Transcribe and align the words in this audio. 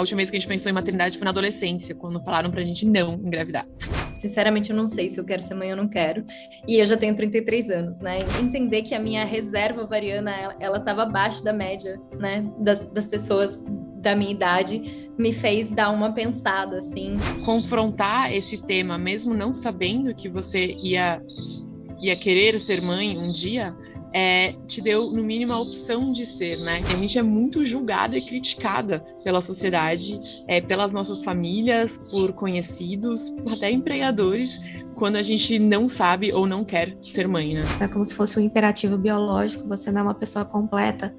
A 0.00 0.02
última 0.02 0.16
vez 0.16 0.30
que 0.30 0.36
a 0.38 0.40
gente 0.40 0.48
pensou 0.48 0.70
em 0.70 0.72
maternidade 0.72 1.18
foi 1.18 1.26
na 1.26 1.30
adolescência, 1.30 1.94
quando 1.94 2.24
falaram 2.24 2.50
pra 2.50 2.62
gente 2.62 2.86
não 2.86 3.16
engravidar. 3.16 3.66
Sinceramente, 4.16 4.70
eu 4.70 4.76
não 4.76 4.88
sei 4.88 5.10
se 5.10 5.20
eu 5.20 5.24
quero 5.26 5.42
ser 5.42 5.52
mãe 5.52 5.70
ou 5.72 5.76
não 5.76 5.86
quero. 5.86 6.24
E 6.66 6.78
eu 6.78 6.86
já 6.86 6.96
tenho 6.96 7.14
33 7.14 7.68
anos, 7.68 8.00
né? 8.00 8.20
Entender 8.40 8.80
que 8.80 8.94
a 8.94 8.98
minha 8.98 9.26
reserva 9.26 9.82
ovariana, 9.82 10.30
ela, 10.30 10.56
ela 10.58 10.80
tava 10.80 11.02
abaixo 11.02 11.44
da 11.44 11.52
média, 11.52 12.00
né? 12.18 12.50
Das, 12.58 12.82
das 12.86 13.06
pessoas 13.06 13.60
da 14.00 14.16
minha 14.16 14.30
idade 14.30 15.10
me 15.18 15.34
fez 15.34 15.68
dar 15.68 15.90
uma 15.90 16.14
pensada, 16.14 16.78
assim. 16.78 17.18
Confrontar 17.44 18.34
esse 18.34 18.56
tema, 18.56 18.96
mesmo 18.96 19.34
não 19.34 19.52
sabendo 19.52 20.14
que 20.14 20.30
você 20.30 20.74
ia, 20.82 21.20
ia 22.00 22.16
querer 22.16 22.58
ser 22.58 22.80
mãe 22.80 23.18
um 23.18 23.30
dia, 23.30 23.76
é, 24.12 24.54
te 24.66 24.80
deu, 24.80 25.10
no 25.10 25.22
mínimo, 25.22 25.52
a 25.52 25.60
opção 25.60 26.10
de 26.10 26.26
ser, 26.26 26.58
né? 26.58 26.82
A 26.86 26.96
gente 26.96 27.18
é 27.18 27.22
muito 27.22 27.64
julgada 27.64 28.16
e 28.16 28.24
criticada 28.24 29.00
pela 29.22 29.40
sociedade, 29.40 30.18
é, 30.48 30.60
pelas 30.60 30.92
nossas 30.92 31.22
famílias, 31.22 31.98
por 32.10 32.32
conhecidos, 32.32 33.32
até 33.46 33.70
empregadores, 33.70 34.60
quando 34.94 35.16
a 35.16 35.22
gente 35.22 35.58
não 35.58 35.88
sabe 35.88 36.32
ou 36.32 36.46
não 36.46 36.64
quer 36.64 36.96
ser 37.02 37.28
mãe, 37.28 37.54
né? 37.54 37.64
É 37.80 37.88
como 37.88 38.04
se 38.04 38.14
fosse 38.14 38.38
um 38.38 38.42
imperativo 38.42 38.98
biológico, 38.98 39.66
você 39.68 39.90
não 39.90 40.00
é 40.00 40.04
uma 40.04 40.14
pessoa 40.14 40.44
completa 40.44 41.14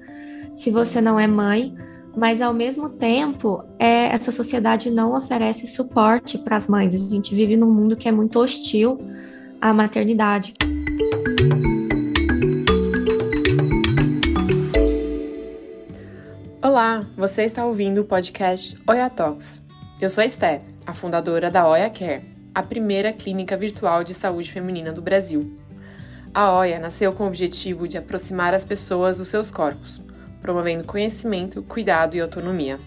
se 0.54 0.70
você 0.70 1.00
não 1.00 1.18
é 1.18 1.26
mãe, 1.26 1.74
mas 2.16 2.42
ao 2.42 2.52
mesmo 2.52 2.90
tempo, 2.90 3.64
é, 3.78 4.06
essa 4.06 4.30
sociedade 4.30 4.90
não 4.90 5.16
oferece 5.16 5.66
suporte 5.66 6.38
para 6.38 6.56
as 6.56 6.68
mães. 6.68 6.94
A 6.94 6.98
gente 6.98 7.34
vive 7.34 7.56
num 7.56 7.70
mundo 7.70 7.96
que 7.96 8.08
é 8.08 8.12
muito 8.12 8.38
hostil 8.38 8.98
à 9.60 9.72
maternidade. 9.72 10.54
Olá, 16.64 17.04
você 17.16 17.42
está 17.42 17.66
ouvindo 17.66 18.02
o 18.02 18.04
podcast 18.04 18.78
Oia 18.86 19.10
Talks. 19.10 19.60
Eu 20.00 20.08
sou 20.08 20.22
a 20.22 20.24
Esté, 20.24 20.62
a 20.86 20.94
fundadora 20.94 21.50
da 21.50 21.66
Oia 21.66 21.90
Care, 21.90 22.22
a 22.54 22.62
primeira 22.62 23.12
clínica 23.12 23.56
virtual 23.56 24.04
de 24.04 24.14
saúde 24.14 24.52
feminina 24.52 24.92
do 24.92 25.02
Brasil. 25.02 25.58
A 26.32 26.56
Oia 26.56 26.78
nasceu 26.78 27.12
com 27.12 27.24
o 27.24 27.26
objetivo 27.26 27.88
de 27.88 27.98
aproximar 27.98 28.54
as 28.54 28.64
pessoas 28.64 29.18
dos 29.18 29.26
seus 29.26 29.50
corpos, 29.50 30.00
promovendo 30.40 30.84
conhecimento, 30.84 31.64
cuidado 31.64 32.14
e 32.14 32.20
autonomia. 32.20 32.78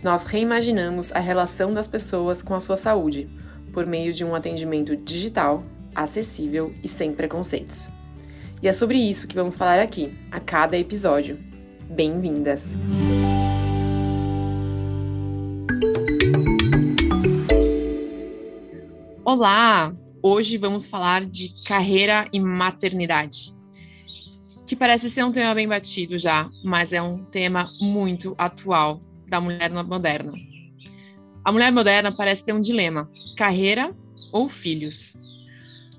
Nós 0.00 0.22
reimaginamos 0.22 1.10
a 1.10 1.18
relação 1.18 1.74
das 1.74 1.88
pessoas 1.88 2.40
com 2.40 2.54
a 2.54 2.60
sua 2.60 2.76
saúde 2.76 3.28
por 3.72 3.84
meio 3.84 4.12
de 4.12 4.24
um 4.24 4.32
atendimento 4.32 4.96
digital, 4.96 5.64
acessível 5.92 6.72
e 6.84 6.86
sem 6.86 7.12
preconceitos. 7.12 7.90
E 8.62 8.68
é 8.68 8.72
sobre 8.72 8.96
isso 8.96 9.26
que 9.26 9.34
vamos 9.34 9.56
falar 9.56 9.80
aqui, 9.80 10.16
a 10.30 10.38
cada 10.38 10.78
episódio 10.78 11.50
Bem-vindas! 11.94 12.78
Olá! 19.22 19.94
Hoje 20.22 20.56
vamos 20.56 20.86
falar 20.86 21.26
de 21.26 21.54
carreira 21.66 22.26
e 22.32 22.40
maternidade, 22.40 23.54
que 24.66 24.74
parece 24.74 25.10
ser 25.10 25.22
um 25.22 25.32
tema 25.32 25.54
bem 25.54 25.68
batido 25.68 26.18
já, 26.18 26.48
mas 26.64 26.94
é 26.94 27.02
um 27.02 27.26
tema 27.26 27.68
muito 27.78 28.34
atual 28.38 29.02
da 29.28 29.38
mulher 29.38 29.70
moderna. 29.70 30.32
A 31.44 31.52
mulher 31.52 31.70
moderna 31.70 32.10
parece 32.10 32.42
ter 32.42 32.54
um 32.54 32.60
dilema: 32.62 33.10
carreira 33.36 33.94
ou 34.32 34.48
filhos? 34.48 35.31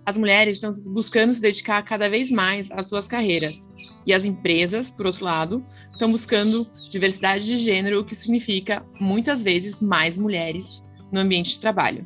As 0.05 0.17
mulheres 0.17 0.57
estão 0.57 0.71
buscando 0.91 1.31
se 1.31 1.41
dedicar 1.41 1.81
cada 1.83 2.09
vez 2.09 2.29
mais 2.29 2.69
às 2.71 2.87
suas 2.87 3.07
carreiras. 3.07 3.71
E 4.05 4.13
as 4.13 4.25
empresas, 4.25 4.89
por 4.89 5.05
outro 5.05 5.23
lado, 5.23 5.63
estão 5.91 6.11
buscando 6.11 6.67
diversidade 6.89 7.45
de 7.45 7.55
gênero, 7.57 8.01
o 8.01 8.03
que 8.03 8.15
significa 8.15 8.85
muitas 8.99 9.41
vezes 9.41 9.79
mais 9.79 10.17
mulheres 10.17 10.83
no 11.11 11.19
ambiente 11.19 11.51
de 11.51 11.59
trabalho. 11.59 12.05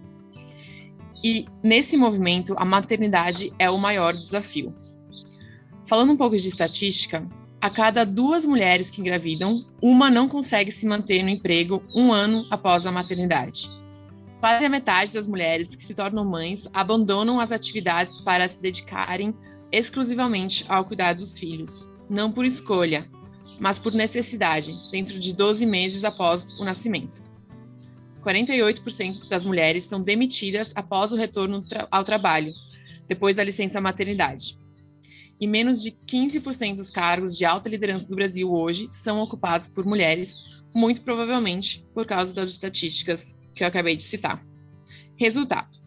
E 1.23 1.45
nesse 1.64 1.98
movimento, 1.98 2.54
a 2.58 2.66
maternidade 2.66 3.52
é 3.58 3.70
o 3.70 3.80
maior 3.80 4.14
desafio. 4.14 4.76
Falando 5.88 6.11
um 6.11 6.17
pouco 6.17 6.38
de 6.38 6.48
estatística, 6.48 7.27
a 7.60 7.70
cada 7.72 8.05
duas 8.05 8.45
mulheres 8.45 8.92
que 8.92 9.02
engravidam, 9.02 9.66
uma 9.82 10.11
não 10.11 10.30
consegue 10.30 10.72
se 10.72 10.86
manter 10.86 11.23
no 11.23 11.30
emprego 11.30 11.83
um 11.95 12.14
ano 12.14 12.45
após 12.52 12.86
a 12.86 12.92
maternidade. 12.92 13.67
Quase 14.39 14.65
a 14.65 14.70
metade 14.70 15.14
das 15.14 15.25
mulheres 15.25 15.75
que 15.75 15.83
se 15.83 15.95
tornam 15.95 16.23
mães 16.23 16.67
abandonam 16.71 17.39
as 17.39 17.52
atividades 17.52 18.20
para 18.20 18.48
se 18.48 18.61
dedicarem 18.61 19.33
exclusivamente 19.71 20.64
ao 20.70 20.86
cuidado 20.86 21.17
dos 21.17 21.37
filhos, 21.37 21.87
não 22.08 22.31
por 22.31 22.45
escolha, 22.45 23.08
mas 23.59 23.80
por 23.80 23.93
necessidade, 23.93 24.73
dentro 24.92 25.20
de 25.20 25.36
12 25.36 25.65
meses 25.65 26.03
após 26.03 26.59
o 26.59 26.64
nascimento. 26.64 27.23
48% 28.23 29.27
das 29.27 29.43
mulheres 29.43 29.86
são 29.86 30.02
demitidas 30.02 30.71
após 30.75 31.11
o 31.11 31.15
retorno 31.15 31.65
ao 31.89 32.04
trabalho, 32.04 32.54
depois 33.08 33.37
da 33.37 33.43
licença 33.43 33.81
maternidade. 33.81 34.58
E 35.39 35.48
menos 35.48 35.81
de 35.81 35.92
15% 35.92 36.75
dos 36.75 36.92
cargos 36.92 37.37
de 37.37 37.45
alta 37.45 37.69
liderança 37.69 38.08
do 38.08 38.15
Brasil 38.15 38.52
hoje 38.52 38.87
são 38.92 39.19
ocupados 39.19 39.67
por 39.67 39.86
mulheres, 39.86 40.42
muito 40.75 41.02
provavelmente 41.02 41.86
por 41.93 42.05
causa 42.05 42.33
das 42.33 42.49
estatísticas 42.49 43.36
que 43.58 43.64
eu 43.64 43.68
acabei 43.68 43.98
de 43.98 44.04
citar. 44.04 44.42
Resultado: 45.18 45.78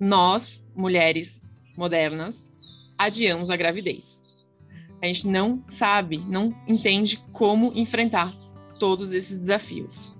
nós, 0.00 0.60
mulheres 0.74 1.42
modernas, 1.76 2.54
adiamos 2.98 3.50
a 3.50 3.56
gravidez. 3.56 4.22
A 5.00 5.06
gente 5.06 5.28
não 5.28 5.62
sabe, 5.68 6.18
não 6.18 6.56
entende 6.66 7.18
como 7.32 7.72
enfrentar 7.74 8.32
todos 8.80 9.12
esses 9.12 9.38
desafios. 9.38 10.16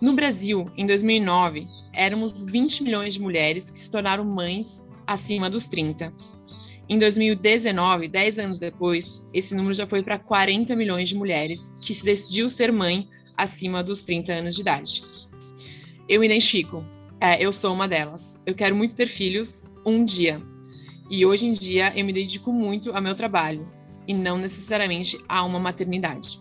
No 0.00 0.12
Brasil, 0.12 0.70
em 0.76 0.86
2009, 0.86 1.66
éramos 1.92 2.42
20 2.42 2.82
milhões 2.82 3.14
de 3.14 3.20
mulheres 3.20 3.70
que 3.70 3.78
se 3.78 3.90
tornaram 3.90 4.24
mães 4.24 4.84
acima 5.06 5.48
dos 5.48 5.66
30. 5.66 6.10
Em 6.86 6.98
2019, 6.98 8.08
10 8.08 8.38
anos 8.38 8.58
depois, 8.58 9.22
esse 9.32 9.54
número 9.54 9.74
já 9.74 9.86
foi 9.86 10.02
para 10.02 10.18
40 10.18 10.76
milhões 10.76 11.08
de 11.08 11.14
mulheres 11.14 11.70
que 11.82 11.94
se 11.94 12.04
decidiu 12.04 12.50
ser 12.50 12.70
mãe 12.70 13.08
acima 13.36 13.82
dos 13.82 14.02
30 14.02 14.32
anos 14.32 14.54
de 14.54 14.60
idade 14.60 15.23
eu 16.08 16.20
me 16.20 16.26
identifico. 16.26 16.84
É, 17.20 17.42
eu 17.42 17.52
sou 17.52 17.72
uma 17.72 17.88
delas. 17.88 18.38
Eu 18.44 18.54
quero 18.54 18.74
muito 18.74 18.94
ter 18.94 19.06
filhos 19.06 19.64
um 19.84 20.04
dia. 20.04 20.40
E 21.10 21.24
hoje 21.24 21.46
em 21.46 21.52
dia 21.52 21.92
eu 21.96 22.04
me 22.04 22.12
dedico 22.12 22.52
muito 22.52 22.94
ao 22.94 23.02
meu 23.02 23.14
trabalho 23.14 23.66
e 24.06 24.14
não 24.14 24.38
necessariamente 24.38 25.18
a 25.28 25.44
uma 25.44 25.58
maternidade. 25.58 26.40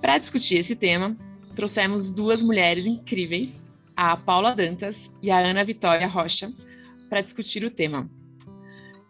Para 0.00 0.18
discutir 0.18 0.56
esse 0.56 0.74
tema, 0.74 1.16
trouxemos 1.54 2.12
duas 2.12 2.40
mulheres 2.40 2.86
incríveis, 2.86 3.72
a 3.96 4.16
Paula 4.16 4.54
Dantas 4.54 5.14
e 5.22 5.30
a 5.30 5.38
Ana 5.38 5.64
Vitória 5.64 6.06
Rocha, 6.06 6.50
para 7.08 7.20
discutir 7.20 7.64
o 7.64 7.70
tema. 7.70 8.08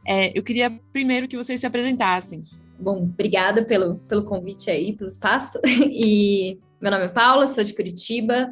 É, 0.07 0.37
eu 0.37 0.43
queria 0.43 0.71
primeiro 0.93 1.29
que 1.29 1.37
vocês 1.37 1.61
se 1.61 1.67
apresentassem. 1.67 2.43
Bom, 2.79 3.05
obrigada 3.05 3.65
pelo, 3.65 3.97
pelo 4.09 4.25
convite 4.25 4.71
aí, 4.71 4.95
pelo 4.95 5.11
espaço. 5.11 5.61
E 5.91 6.59
meu 6.81 6.91
nome 6.91 7.05
é 7.05 7.09
Paula, 7.09 7.47
sou 7.47 7.63
de 7.63 7.75
Curitiba, 7.75 8.51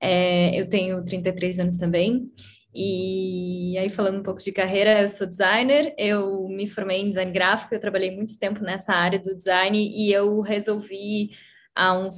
é, 0.00 0.58
eu 0.58 0.68
tenho 0.68 1.04
33 1.04 1.58
anos 1.60 1.76
também. 1.76 2.26
E 2.74 3.76
aí, 3.78 3.88
falando 3.88 4.20
um 4.20 4.22
pouco 4.22 4.40
de 4.40 4.52
carreira, 4.52 5.02
eu 5.02 5.08
sou 5.08 5.26
designer, 5.26 5.94
eu 5.98 6.46
me 6.48 6.68
formei 6.68 7.00
em 7.00 7.08
design 7.08 7.32
gráfico, 7.32 7.74
eu 7.74 7.80
trabalhei 7.80 8.14
muito 8.14 8.38
tempo 8.38 8.62
nessa 8.62 8.92
área 8.92 9.18
do 9.18 9.34
design 9.34 9.76
e 9.76 10.12
eu 10.12 10.40
resolvi, 10.42 11.30
há 11.74 11.94
uns 11.98 12.14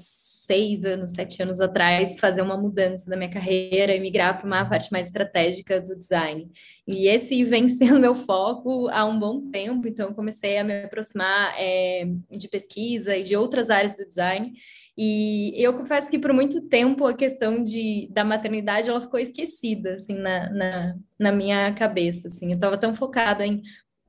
seis 0.51 0.85
anos, 0.85 1.13
sete 1.13 1.41
anos 1.41 1.61
atrás, 1.61 2.19
fazer 2.19 2.43
uma 2.43 2.57
mudança 2.57 3.09
da 3.09 3.17
minha 3.17 3.31
carreira 3.31 3.95
e 3.95 4.01
migrar 4.01 4.37
para 4.37 4.47
uma 4.47 4.69
parte 4.69 4.91
mais 4.91 5.07
estratégica 5.07 5.81
do 5.81 5.97
design. 5.97 6.51
E 6.89 7.07
esse 7.07 7.45
vem 7.45 7.69
sendo 7.71 8.01
meu 8.01 8.17
foco 8.17 8.89
há 8.89 9.05
um 9.05 9.17
bom 9.17 9.49
tempo, 9.49 9.87
então 9.87 10.12
comecei 10.12 10.59
a 10.59 10.65
me 10.65 10.83
aproximar 10.83 11.55
é, 11.57 12.05
de 12.29 12.49
pesquisa 12.49 13.17
e 13.17 13.23
de 13.23 13.37
outras 13.37 13.71
áreas 13.71 13.97
do 13.97 14.05
design. 14.05 14.53
E 14.96 15.52
eu 15.56 15.75
confesso 15.75 16.10
que 16.10 16.19
por 16.19 16.32
muito 16.32 16.62
tempo 16.62 17.06
a 17.06 17.14
questão 17.14 17.62
de, 17.62 18.08
da 18.10 18.25
maternidade 18.25 18.90
ela 18.90 19.00
ficou 19.00 19.19
esquecida 19.19 19.94
assim 19.94 20.14
na, 20.14 20.50
na, 20.50 20.96
na 21.19 21.32
minha 21.32 21.72
cabeça. 21.75 22.28
Assim. 22.28 22.50
Eu 22.50 22.54
estava 22.54 22.76
tão 22.76 22.94
focada 22.94 23.46
em 23.46 23.62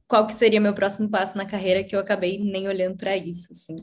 qual 0.08 0.28
que 0.28 0.34
seria 0.34 0.60
meu 0.60 0.74
próximo 0.74 1.10
passo 1.10 1.38
na 1.38 1.46
carreira 1.46 1.84
que 1.84 1.96
eu 1.96 2.00
acabei 2.00 2.40
nem 2.40 2.68
olhando 2.68 2.98
para 2.98 3.16
isso. 3.16 3.54
Assim. 3.54 3.76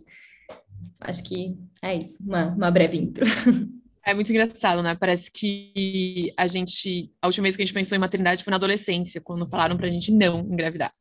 Acho 1.01 1.23
que 1.23 1.57
é 1.83 1.97
isso, 1.97 2.23
uma, 2.25 2.55
uma 2.55 2.71
breve 2.71 2.97
intro. 2.97 3.25
É 4.05 4.15
muito 4.15 4.31
engraçado, 4.31 4.83
né? 4.83 4.95
Parece 4.95 5.31
que 5.31 6.33
a 6.35 6.47
gente. 6.47 7.13
A 7.21 7.27
última 7.27 7.43
vez 7.43 7.57
que 7.57 7.63
a 7.63 7.67
gente 7.67 7.75
pensou 7.75 7.95
em 7.95 8.01
maternidade 8.01 8.43
foi 8.43 8.51
na 8.51 8.57
adolescência, 8.57 9.21
quando 9.21 9.47
falaram 9.47 9.77
pra 9.77 9.91
gente 9.91 10.11
não 10.11 10.41
engravidar. 10.41 10.95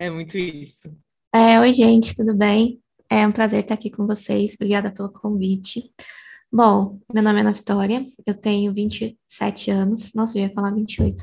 é 0.00 0.10
muito 0.10 0.36
isso. 0.36 0.92
É, 1.32 1.60
oi, 1.60 1.72
gente, 1.72 2.16
tudo 2.16 2.34
bem? 2.34 2.81
É 3.14 3.26
um 3.26 3.30
prazer 3.30 3.60
estar 3.60 3.74
aqui 3.74 3.90
com 3.90 4.06
vocês. 4.06 4.54
Obrigada 4.54 4.90
pelo 4.90 5.12
convite. 5.12 5.92
Bom, 6.50 6.98
meu 7.12 7.22
nome 7.22 7.40
é 7.40 7.42
Ana 7.42 7.52
Vitória, 7.52 8.06
eu 8.24 8.32
tenho 8.32 8.72
27 8.72 9.70
anos. 9.70 10.14
Nossa, 10.14 10.38
eu 10.38 10.44
ia 10.44 10.54
falar 10.54 10.70
28. 10.70 11.22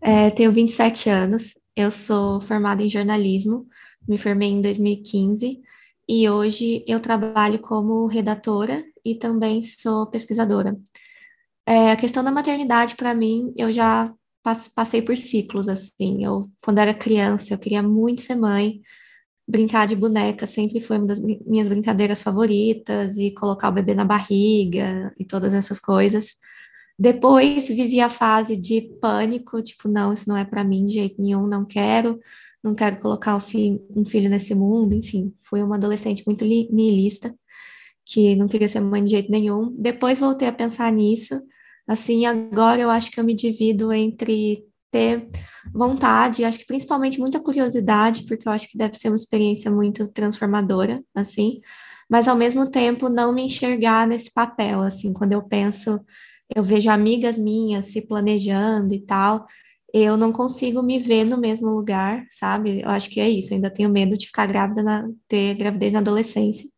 É, 0.00 0.30
tenho 0.30 0.52
27 0.52 1.10
anos, 1.10 1.58
eu 1.74 1.90
sou 1.90 2.40
formada 2.40 2.80
em 2.80 2.88
jornalismo, 2.88 3.66
me 4.08 4.18
formei 4.18 4.50
em 4.50 4.62
2015 4.62 5.60
e 6.08 6.30
hoje 6.30 6.84
eu 6.86 7.00
trabalho 7.00 7.58
como 7.58 8.06
redatora 8.06 8.84
e 9.04 9.16
também 9.16 9.64
sou 9.64 10.06
pesquisadora. 10.06 10.78
É, 11.66 11.90
a 11.90 11.96
questão 11.96 12.22
da 12.22 12.30
maternidade, 12.30 12.94
para 12.94 13.12
mim, 13.12 13.52
eu 13.56 13.72
já 13.72 14.14
passei 14.76 15.02
por 15.02 15.18
ciclos, 15.18 15.68
assim. 15.68 16.24
Eu, 16.24 16.48
quando 16.62 16.78
era 16.78 16.94
criança, 16.94 17.52
eu 17.52 17.58
queria 17.58 17.82
muito 17.82 18.22
ser 18.22 18.36
mãe, 18.36 18.80
brincar 19.46 19.86
de 19.86 19.94
boneca 19.94 20.46
sempre 20.46 20.80
foi 20.80 20.98
uma 20.98 21.06
das 21.06 21.20
minhas 21.20 21.68
brincadeiras 21.68 22.20
favoritas, 22.20 23.16
e 23.16 23.32
colocar 23.32 23.68
o 23.68 23.72
bebê 23.72 23.94
na 23.94 24.04
barriga 24.04 25.12
e 25.18 25.24
todas 25.24 25.54
essas 25.54 25.78
coisas. 25.78 26.36
Depois 26.98 27.68
vivi 27.68 28.00
a 28.00 28.08
fase 28.08 28.56
de 28.56 28.80
pânico, 29.00 29.62
tipo, 29.62 29.88
não, 29.88 30.12
isso 30.12 30.28
não 30.28 30.36
é 30.36 30.44
para 30.44 30.64
mim 30.64 30.86
de 30.86 30.94
jeito 30.94 31.20
nenhum, 31.20 31.46
não 31.46 31.64
quero, 31.64 32.18
não 32.64 32.74
quero 32.74 32.98
colocar 32.98 33.36
um 33.36 33.40
filho 33.40 34.30
nesse 34.30 34.54
mundo, 34.54 34.94
enfim, 34.94 35.32
fui 35.42 35.62
uma 35.62 35.76
adolescente 35.76 36.24
muito 36.26 36.44
niilista, 36.44 37.34
que 38.04 38.34
não 38.34 38.48
queria 38.48 38.68
ser 38.68 38.80
mãe 38.80 39.04
de 39.04 39.10
jeito 39.10 39.30
nenhum. 39.30 39.74
Depois 39.78 40.18
voltei 40.18 40.48
a 40.48 40.52
pensar 40.52 40.90
nisso, 40.90 41.40
assim, 41.86 42.24
agora 42.24 42.80
eu 42.80 42.90
acho 42.90 43.10
que 43.10 43.20
eu 43.20 43.24
me 43.24 43.34
divido 43.34 43.92
entre 43.92 44.64
ter 44.90 45.28
vontade, 45.74 46.44
acho 46.44 46.58
que 46.60 46.66
principalmente 46.66 47.18
muita 47.18 47.40
curiosidade, 47.40 48.24
porque 48.24 48.48
eu 48.48 48.52
acho 48.52 48.68
que 48.68 48.78
deve 48.78 48.94
ser 48.94 49.08
uma 49.08 49.16
experiência 49.16 49.70
muito 49.70 50.08
transformadora, 50.08 51.02
assim, 51.14 51.60
mas 52.08 52.28
ao 52.28 52.36
mesmo 52.36 52.70
tempo 52.70 53.08
não 53.08 53.32
me 53.32 53.42
enxergar 53.42 54.06
nesse 54.06 54.32
papel, 54.32 54.80
assim, 54.82 55.12
quando 55.12 55.32
eu 55.32 55.42
penso 55.42 56.00
eu 56.54 56.62
vejo 56.62 56.90
amigas 56.90 57.38
minhas 57.38 57.86
se 57.86 58.00
planejando 58.02 58.94
e 58.94 59.00
tal, 59.00 59.46
eu 59.92 60.16
não 60.16 60.32
consigo 60.32 60.82
me 60.82 60.98
ver 60.98 61.24
no 61.24 61.38
mesmo 61.38 61.70
lugar, 61.70 62.24
sabe? 62.30 62.82
Eu 62.82 62.90
acho 62.90 63.10
que 63.10 63.20
é 63.20 63.28
isso, 63.28 63.54
ainda 63.54 63.70
tenho 63.70 63.88
medo 63.90 64.16
de 64.16 64.26
ficar 64.26 64.46
grávida, 64.46 64.82
na, 64.82 65.08
ter 65.28 65.54
gravidez 65.54 65.92
na 65.92 66.00
adolescência, 66.00 66.68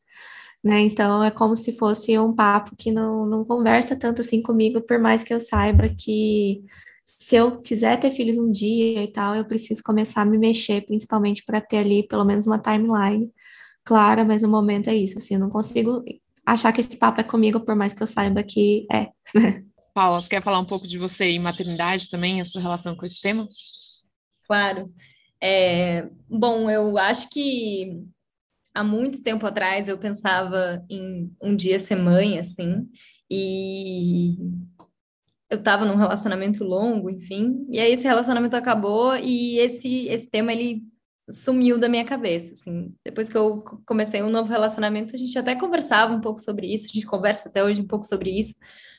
né? 0.65 0.81
Então 0.81 1.23
é 1.25 1.31
como 1.31 1.57
se 1.57 1.77
fosse 1.77 2.19
um 2.19 2.35
papo 2.35 2.77
que 2.77 2.91
não, 2.93 3.27
não 3.27 3.45
conversa 3.45 3.97
tanto 3.97 4.23
assim 4.23 4.43
comigo, 4.43 4.81
por 4.83 4.99
mais 4.99 5.25
que 5.25 5.35
eu 5.35 5.41
saiba 5.41 5.89
que 5.89 6.63
se 7.09 7.37
eu 7.37 7.63
quiser 7.63 7.99
ter 7.99 8.13
filhos 8.13 8.37
um 8.37 8.51
dia 8.51 9.03
e 9.03 9.11
tal, 9.11 9.35
eu 9.35 9.47
preciso 9.47 9.83
começar 9.83 10.21
a 10.21 10.25
me 10.27 10.37
mexer, 10.37 10.83
principalmente 10.83 11.43
para 11.43 11.59
ter 11.59 11.79
ali 11.79 12.07
pelo 12.07 12.23
menos 12.23 12.47
uma 12.47 12.59
timeline 12.59 13.33
clara, 13.83 14.27
mas 14.27 14.43
o 14.43 14.49
momento 14.49 14.91
é 14.91 14.95
isso, 14.95 15.17
assim, 15.17 15.35
eu 15.35 15.41
não 15.41 15.49
consigo 15.49 16.05
achar 16.45 16.71
que 16.71 16.83
esse 16.83 16.99
papo 16.99 17.23
é 17.23 17.25
comigo, 17.25 17.61
por 17.61 17.75
mais 17.75 17.95
que 17.95 18.03
eu 18.03 18.07
saiba 18.07 18.43
que 18.43 18.87
é. 18.93 19.09
Paula, 19.95 20.21
você 20.21 20.29
quer 20.29 20.43
falar 20.43 20.59
um 20.59 20.67
pouco 20.67 20.87
de 20.87 20.99
você 20.99 21.31
e 21.31 21.39
maternidade 21.39 22.11
também, 22.11 22.43
a 22.43 22.45
sua 22.45 22.61
relação 22.61 22.95
com 22.95 23.07
esse 23.07 23.21
tema? 23.23 23.49
Claro. 24.47 24.93
É, 25.43 26.11
bom, 26.29 26.71
eu 26.71 26.99
acho 26.99 27.31
que 27.31 28.03
há 28.75 28.85
muito 28.85 29.23
tempo 29.23 29.47
atrás 29.47 29.89
eu 29.89 29.97
pensava 29.97 30.85
em 30.91 31.35
um 31.43 31.57
dia 31.57 31.81
ser 31.81 31.97
mãe, 31.97 32.39
assim, 32.39 32.87
e 33.31 34.37
eu 35.51 35.59
estava 35.59 35.85
num 35.85 35.97
relacionamento 35.97 36.63
longo, 36.65 37.09
enfim, 37.09 37.67
e 37.71 37.79
aí 37.79 37.93
esse 37.93 38.05
relacionamento 38.05 38.57
acabou 38.57 39.17
e 39.17 39.59
esse, 39.59 40.07
esse 40.09 40.29
tema 40.29 40.53
ele 40.53 40.83
sumiu 41.31 41.79
da 41.79 41.89
minha 41.89 42.05
cabeça, 42.05 42.53
assim. 42.53 42.95
Depois 43.05 43.29
que 43.29 43.37
eu 43.37 43.63
comecei 43.87 44.23
um 44.23 44.31
novo 44.31 44.51
relacionamento, 44.51 45.15
a 45.15 45.19
gente 45.19 45.39
até 45.39 45.55
conversava 45.55 46.15
um 46.15 46.21
pouco 46.21 46.41
sobre 46.41 46.73
isso, 46.73 46.87
a 46.87 46.93
gente 46.93 47.07
conversa 47.07 47.49
até 47.49 47.63
hoje 47.63 47.81
um 47.81 47.87
pouco 47.87 48.05
sobre 48.05 48.31
isso, 48.31 48.55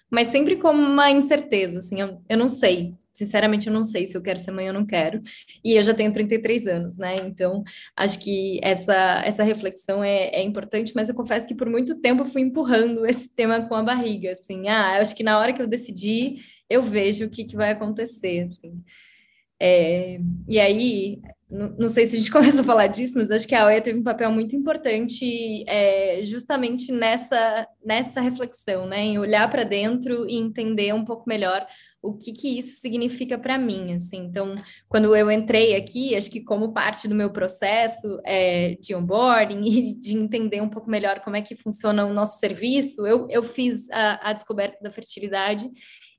mas 0.10 0.30
sempre 0.30 0.56
com 0.58 0.72
uma 0.72 1.12
incerteza, 1.12 1.80
assim, 1.80 2.02
eu, 2.02 2.22
eu 2.28 2.38
não 2.38 2.50
sei, 2.50 2.96
sinceramente 3.20 3.68
eu 3.68 3.74
não 3.74 3.86
sei 3.86 4.08
se 4.08 4.18
eu 4.18 4.22
quero 4.22 4.40
ser 4.40 4.52
mãe 4.52 4.68
ou 4.68 4.74
não 4.74 4.86
quero, 4.86 5.22
e 5.64 5.74
eu 5.76 5.84
já 5.84 5.94
tenho 5.94 6.12
33 6.12 6.68
anos, 6.68 6.98
né, 6.98 7.18
então 7.18 7.64
acho 7.96 8.20
que 8.20 8.60
essa, 8.64 9.22
essa 9.24 9.44
reflexão 9.44 10.04
é, 10.04 10.30
é 10.30 10.44
importante, 10.44 10.94
mas 10.96 11.10
eu 11.10 11.16
confesso 11.16 11.48
que 11.48 11.56
por 11.56 11.70
muito 11.70 12.00
tempo 12.02 12.24
eu 12.24 12.28
fui 12.28 12.42
empurrando 12.42 13.06
esse 13.08 13.30
tema 13.30 13.68
com 13.68 13.76
a 13.76 13.84
barriga, 13.84 14.32
assim, 14.34 14.68
ah, 14.68 15.00
acho 15.00 15.16
que 15.16 15.24
na 15.24 15.38
hora 15.40 15.54
que 15.54 15.62
eu 15.62 15.68
decidi, 15.68 16.40
eu 16.70 16.82
vejo 16.82 17.26
o 17.26 17.30
que, 17.30 17.46
que 17.46 17.56
vai 17.56 17.72
acontecer, 17.72 18.42
assim. 18.42 18.84
É, 19.60 20.20
e 20.48 20.60
aí, 20.60 21.22
não, 21.50 21.70
não, 21.80 21.90
sei 21.90 22.06
se 22.06 22.16
a 22.16 22.20
gente 22.20 22.32
começa 22.32 22.62
a 22.62 22.64
falar 22.64 22.88
disso, 22.88 23.18
mas 23.18 23.32
acho 23.32 23.48
que 23.48 23.56
a 23.56 23.66
OEA 23.66 23.82
teve 23.82 24.00
um 24.00 24.04
papel 24.04 24.32
muito 24.32 24.56
importante 24.56 25.64
é, 25.68 26.22
justamente 26.24 26.92
nessa, 26.92 27.68
nessa 27.84 28.22
reflexão, 28.22 28.86
né? 28.86 29.00
Em 29.00 29.18
olhar 29.18 29.50
para 29.50 29.64
dentro 29.64 30.30
e 30.30 30.36
entender 30.36 30.94
um 30.94 31.04
pouco 31.04 31.28
melhor 31.28 31.66
o 32.02 32.14
que, 32.14 32.32
que 32.32 32.60
isso 32.60 32.80
significa 32.80 33.38
para 33.38 33.58
mim, 33.58 33.94
assim. 33.94 34.18
Então, 34.18 34.56
quando 34.88 35.14
eu 35.16 35.30
entrei 35.30 35.76
aqui, 35.76 36.16
acho 36.16 36.32
que 36.32 36.42
como 36.42 36.72
parte 36.72 37.08
do 37.08 37.16
meu 37.16 37.32
processo 37.32 38.22
é, 38.24 38.76
de 38.80 38.96
onboarding 38.96 39.64
e 39.68 39.94
de 39.96 40.16
entender 40.16 40.62
um 40.62 40.70
pouco 40.70 40.90
melhor 40.90 41.20
como 41.22 41.36
é 41.36 41.42
que 41.42 41.56
funciona 41.56 42.06
o 42.06 42.14
nosso 42.14 42.40
serviço, 42.40 43.06
eu, 43.06 43.28
eu 43.30 43.44
fiz 43.44 43.90
a, 43.90 44.30
a 44.30 44.34
descoberta 44.34 44.78
da 44.82 44.92
fertilidade 44.92 45.70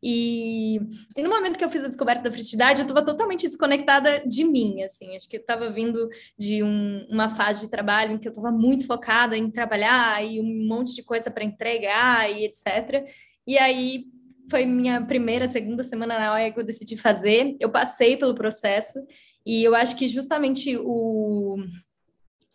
e, 0.03 0.81
e, 1.17 1.23
no 1.23 1.29
momento 1.29 1.59
que 1.59 1.65
eu 1.65 1.69
fiz 1.69 1.85
a 1.85 1.89
descoberta 1.89 2.23
da 2.23 2.31
fertilidade, 2.31 2.81
eu 2.81 2.87
estava 2.87 3.05
totalmente 3.05 3.47
desconectada 3.47 4.23
de 4.27 4.45
mim, 4.45 4.83
assim. 4.83 5.15
Acho 5.15 5.29
que 5.29 5.37
eu 5.37 5.41
estava 5.41 5.71
vindo 5.71 6.09
de 6.39 6.63
um, 6.63 7.07
uma 7.11 7.29
fase 7.29 7.63
de 7.63 7.71
trabalho 7.71 8.13
em 8.13 8.19
que 8.19 8.27
eu 8.27 8.31
estava 8.31 8.51
muito 8.51 8.87
focada 8.87 9.37
em 9.37 9.51
trabalhar 9.51 10.25
e 10.25 10.41
um 10.41 10.67
monte 10.67 10.95
de 10.95 11.03
coisa 11.03 11.31
para 11.31 11.45
entregar 11.45 12.31
e 12.31 12.47
etc. 12.47 13.07
E 13.47 13.59
aí 13.59 14.05
foi 14.49 14.65
minha 14.65 15.05
primeira, 15.05 15.47
segunda 15.47 15.85
semana 15.85 16.19
na 16.19 16.35
OEA 16.35 16.51
que 16.51 16.59
eu 16.59 16.65
decidi 16.65 16.97
fazer. 16.97 17.57
Eu 17.61 17.71
passei 17.71 18.17
pelo 18.17 18.35
processo 18.35 18.99
e 19.45 19.63
eu 19.63 19.75
acho 19.75 19.97
que 19.97 20.09
justamente 20.09 20.77
o 20.79 21.59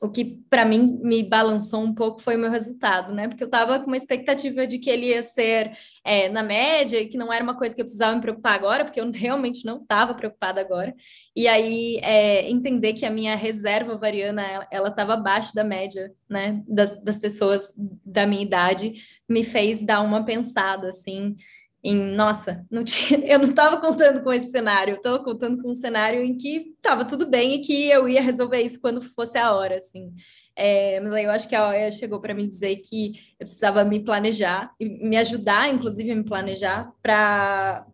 o 0.02 0.10
que 0.10 0.44
para 0.50 0.66
mim 0.66 1.00
me 1.02 1.24
balançou 1.24 1.82
um 1.82 1.94
pouco 1.94 2.22
foi 2.22 2.36
o 2.36 2.40
meu 2.40 2.52
resultado, 2.52 3.14
né? 3.14 3.28
Porque 3.30 3.44
eu 3.44 3.48
estava 3.48 3.80
com 3.80 3.88
uma 3.88 3.96
expectativa 3.96 4.68
de 4.68 4.78
que 4.78 4.90
ele 4.90 5.08
ia 5.08 5.24
ser 5.24 5.72
é, 6.04 6.28
na 6.28 6.44
média 6.44 7.00
e 7.00 7.08
que 7.08 7.18
não 7.18 7.32
era 7.32 7.44
uma 7.44 7.58
coisa 7.58 7.74
que 7.74 7.82
eu 7.82 7.86
precisava 7.86 8.14
me 8.14 8.22
preocupar 8.22 8.56
agora, 8.56 8.84
porque 8.84 9.00
eu 9.00 9.10
realmente 9.16 9.66
não 9.66 9.78
estava 9.78 10.14
preocupada 10.14 10.60
agora. 10.60 10.94
E 11.36 11.48
aí 11.48 11.98
é, 12.02 12.50
entender 12.50 12.94
que 12.94 13.06
a 13.06 13.12
minha 13.12 13.36
reserva 13.36 13.94
ovariana 13.94 14.68
ela 14.70 14.90
estava 14.90 15.14
abaixo 15.14 15.56
da 15.56 15.64
média, 15.64 16.12
né? 16.30 16.62
Das, 16.68 17.02
das 17.02 17.18
pessoas 17.18 17.72
da 18.06 18.28
minha 18.28 18.44
idade, 18.44 18.96
me 19.30 19.46
fez 19.46 19.82
dar 19.82 20.02
uma 20.02 20.26
pensada 20.26 20.90
assim 20.90 21.38
em, 21.86 22.16
nossa, 22.16 22.66
não 22.72 22.84
tinha, 22.84 23.20
eu 23.32 23.38
não 23.38 23.46
estava 23.46 23.78
contando 23.78 24.24
com 24.24 24.34
esse 24.34 24.50
cenário, 24.50 24.94
eu 24.94 24.98
estava 24.98 25.20
contando 25.24 25.62
com 25.62 25.70
um 25.70 25.76
cenário 25.76 26.24
em 26.24 26.36
que 26.36 26.74
estava 26.76 27.06
tudo 27.06 27.28
bem 27.28 27.54
e 27.54 27.60
que 27.60 27.88
eu 27.90 28.10
ia 28.10 28.22
resolver 28.22 28.60
isso 28.60 28.82
quando 28.82 29.00
fosse 29.00 29.38
a 29.38 29.54
hora, 29.54 29.78
assim. 29.78 30.12
É, 30.56 31.00
mas 31.00 31.14
aí 31.14 31.26
eu 31.26 31.32
acho 31.32 31.48
que 31.48 31.56
a 31.56 31.68
OEA 31.68 31.92
chegou 31.92 32.20
para 32.20 32.34
me 32.34 32.48
dizer 32.48 32.78
que 32.78 33.14
eu 33.40 33.46
precisava 33.46 33.86
me 33.86 34.04
planejar 34.04 34.74
e 34.80 35.08
me 35.08 35.16
ajudar, 35.18 35.70
inclusive, 35.70 36.12
a 36.12 36.16
me 36.16 36.24
planejar 36.24 36.92
para 37.04 37.86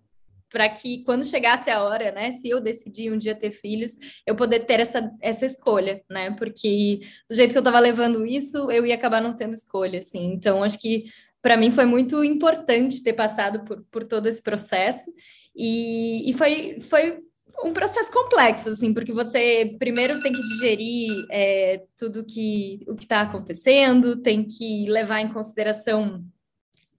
para 0.51 0.67
que 0.67 1.01
quando 1.05 1.23
chegasse 1.23 1.69
a 1.69 1.81
hora, 1.81 2.11
né, 2.11 2.33
se 2.33 2.49
eu 2.49 2.59
decidir 2.59 3.09
um 3.09 3.17
dia 3.17 3.33
ter 3.33 3.51
filhos, 3.51 3.93
eu 4.27 4.35
poder 4.35 4.59
ter 4.65 4.81
essa, 4.81 5.09
essa 5.21 5.45
escolha, 5.45 6.03
né, 6.09 6.31
porque 6.31 6.99
do 7.29 7.33
jeito 7.33 7.51
que 7.51 7.57
eu 7.57 7.61
estava 7.61 7.79
levando 7.79 8.25
isso, 8.25 8.69
eu 8.69 8.85
ia 8.85 8.95
acabar 8.95 9.21
não 9.21 9.33
tendo 9.33 9.53
escolha, 9.53 9.99
assim. 9.99 10.25
Então, 10.33 10.61
acho 10.61 10.77
que 10.77 11.05
para 11.41 11.57
mim 11.57 11.71
foi 11.71 11.85
muito 11.85 12.23
importante 12.23 13.03
ter 13.03 13.13
passado 13.13 13.63
por, 13.65 13.83
por 13.91 14.07
todo 14.07 14.27
esse 14.27 14.41
processo 14.41 15.11
e, 15.55 16.29
e 16.29 16.33
foi, 16.33 16.79
foi 16.79 17.19
um 17.63 17.73
processo 17.73 18.11
complexo, 18.11 18.69
assim, 18.69 18.93
porque 18.93 19.11
você 19.11 19.75
primeiro 19.77 20.21
tem 20.21 20.31
que 20.31 20.41
digerir 20.41 21.25
é, 21.29 21.83
tudo 21.97 22.23
que, 22.23 22.83
o 22.87 22.95
que 22.95 23.03
está 23.03 23.21
acontecendo, 23.21 24.17
tem 24.17 24.43
que 24.43 24.89
levar 24.89 25.21
em 25.21 25.31
consideração 25.31 26.23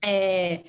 é, 0.04 0.62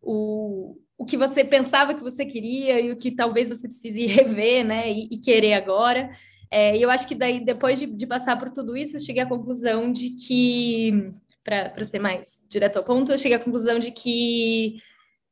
o, 0.00 0.76
o 0.96 1.04
que 1.04 1.16
você 1.16 1.44
pensava 1.44 1.94
que 1.94 2.02
você 2.02 2.24
queria 2.24 2.80
e 2.80 2.90
o 2.90 2.96
que 2.96 3.14
talvez 3.14 3.48
você 3.48 3.68
precise 3.68 4.06
rever, 4.06 4.64
né, 4.64 4.90
e, 4.90 5.08
e 5.10 5.18
querer 5.18 5.54
agora. 5.54 6.10
É, 6.50 6.76
e 6.76 6.82
eu 6.82 6.90
acho 6.90 7.06
que 7.06 7.14
daí, 7.14 7.44
depois 7.44 7.78
de, 7.78 7.86
de 7.86 8.06
passar 8.06 8.38
por 8.38 8.50
tudo 8.50 8.76
isso, 8.76 8.96
eu 8.96 9.00
cheguei 9.00 9.22
à 9.22 9.28
conclusão 9.28 9.92
de 9.92 10.10
que 10.10 11.12
para 11.48 11.84
ser 11.84 11.98
mais 11.98 12.42
direto 12.48 12.76
ao 12.76 12.84
ponto, 12.84 13.10
eu 13.10 13.18
cheguei 13.18 13.36
à 13.36 13.40
conclusão 13.40 13.78
de 13.78 13.90
que 13.90 14.76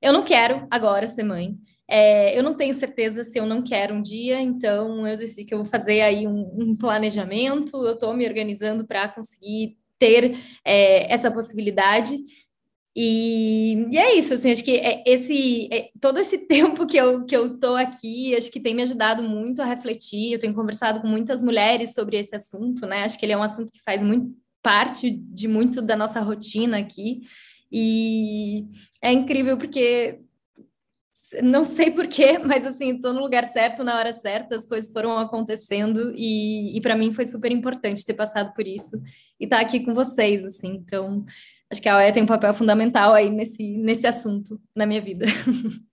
eu 0.01 0.13
não 0.13 0.23
quero 0.23 0.67
agora 0.71 1.07
ser 1.07 1.23
mãe. 1.23 1.57
É, 1.89 2.37
eu 2.37 2.43
não 2.43 2.55
tenho 2.55 2.75
certeza 2.75 3.23
se 3.23 3.39
eu 3.39 3.47
não 3.47 3.63
quero 3.63 3.95
um 3.95 4.03
dia, 4.03 4.41
então 4.41 5.07
eu 5.07 5.17
decidi 5.17 5.45
que 5.45 5.55
eu 5.55 5.59
vou 5.59 5.67
fazer 5.67 6.01
aí 6.01 6.27
um, 6.27 6.51
um 6.59 6.77
planejamento, 6.77 7.87
eu 7.87 7.95
estou 7.95 8.13
me 8.15 8.27
organizando 8.27 8.87
para 8.87 9.09
conseguir 9.09 9.77
ter 9.99 10.37
é, 10.65 11.13
essa 11.13 11.31
possibilidade. 11.31 12.19
E, 12.99 13.87
e, 13.91 13.99
é 13.99 14.15
isso, 14.15 14.33
assim, 14.33 14.51
acho 14.51 14.65
que 14.65 14.79
é 14.79 15.05
esse, 15.07 15.69
é, 15.71 15.91
todo 16.01 16.19
esse 16.19 16.39
tempo 16.49 16.87
que 16.87 16.97
eu, 16.97 17.25
que 17.27 17.37
eu 17.37 17.47
estou 17.47 17.77
aqui, 17.77 18.35
acho 18.35 18.51
que 18.51 18.59
tem 18.59 18.75
me 18.75 18.83
ajudado 18.83 19.23
muito 19.23 19.61
a 19.61 19.67
refletir, 19.67 20.33
eu 20.33 20.39
tenho 20.39 20.55
conversado 20.55 21.01
com 21.01 21.07
muitas 21.07 21.43
mulheres 21.43 21.93
sobre 21.93 22.17
esse 22.17 22.35
assunto, 22.35 22.87
né, 22.87 23.05
acho 23.05 23.19
que 23.19 23.27
ele 23.27 23.33
é 23.33 23.37
um 23.37 23.43
assunto 23.43 23.71
que 23.71 23.83
faz 23.85 24.03
muito 24.03 24.35
parte 24.67 25.13
de 25.13 25.47
muito 25.47 25.81
da 25.81 25.95
nossa 25.95 26.19
rotina 26.19 26.79
aqui. 26.79 27.21
E 27.71 28.67
é 29.01 29.13
incrível 29.13 29.57
porque 29.57 30.19
não 31.41 31.65
sei 31.65 31.93
porquê, 31.93 32.37
mas 32.45 32.67
assim, 32.67 32.97
estou 32.97 33.13
no 33.13 33.21
lugar 33.21 33.45
certo, 33.45 33.85
na 33.85 33.97
hora 33.97 34.13
certa, 34.13 34.57
as 34.57 34.67
coisas 34.67 34.93
foram 34.93 35.17
acontecendo 35.19 36.13
e, 36.17 36.77
e 36.77 36.81
para 36.81 36.97
mim 36.97 37.13
foi 37.13 37.25
super 37.27 37.53
importante 37.53 38.05
ter 38.05 38.15
passado 38.15 38.53
por 38.55 38.67
isso 38.67 39.01
e 39.39 39.45
estar 39.45 39.59
tá 39.59 39.63
aqui 39.63 39.79
com 39.79 39.95
vocês, 39.95 40.45
assim. 40.45 40.73
Então, 40.85 41.25
acho 41.71 41.81
que 41.81 41.89
a 41.89 41.99
OEA 41.99 42.13
tem 42.13 42.25
um 42.25 42.27
papel 42.27 42.53
fundamental 42.53 43.15
aí 43.15 43.31
nesse, 43.31 43.63
nesse 43.63 44.05
assunto 44.05 44.61
na 44.75 44.85
minha 44.85 45.01
vida. 45.01 45.27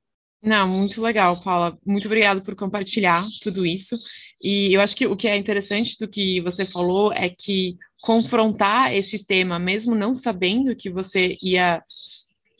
Não, 0.44 0.68
muito 0.68 1.00
legal, 1.00 1.42
Paula. 1.42 1.78
Muito 1.86 2.06
obrigada 2.08 2.42
por 2.42 2.56
compartilhar 2.56 3.24
tudo 3.44 3.66
isso. 3.66 3.96
E 4.42 4.74
eu 4.74 4.82
acho 4.82 4.96
que 4.96 5.06
o 5.08 5.16
que 5.16 5.28
é 5.28 5.38
interessante 5.38 5.98
do 5.98 6.08
que 6.08 6.42
você 6.42 6.66
falou 6.66 7.14
é 7.14 7.30
que 7.30 7.78
confrontar 8.04 8.94
esse 8.94 9.24
tema, 9.24 9.58
mesmo 9.58 9.96
não 9.96 10.14
sabendo 10.14 10.76
que 10.76 10.90
você 10.90 11.38
ia, 11.42 11.82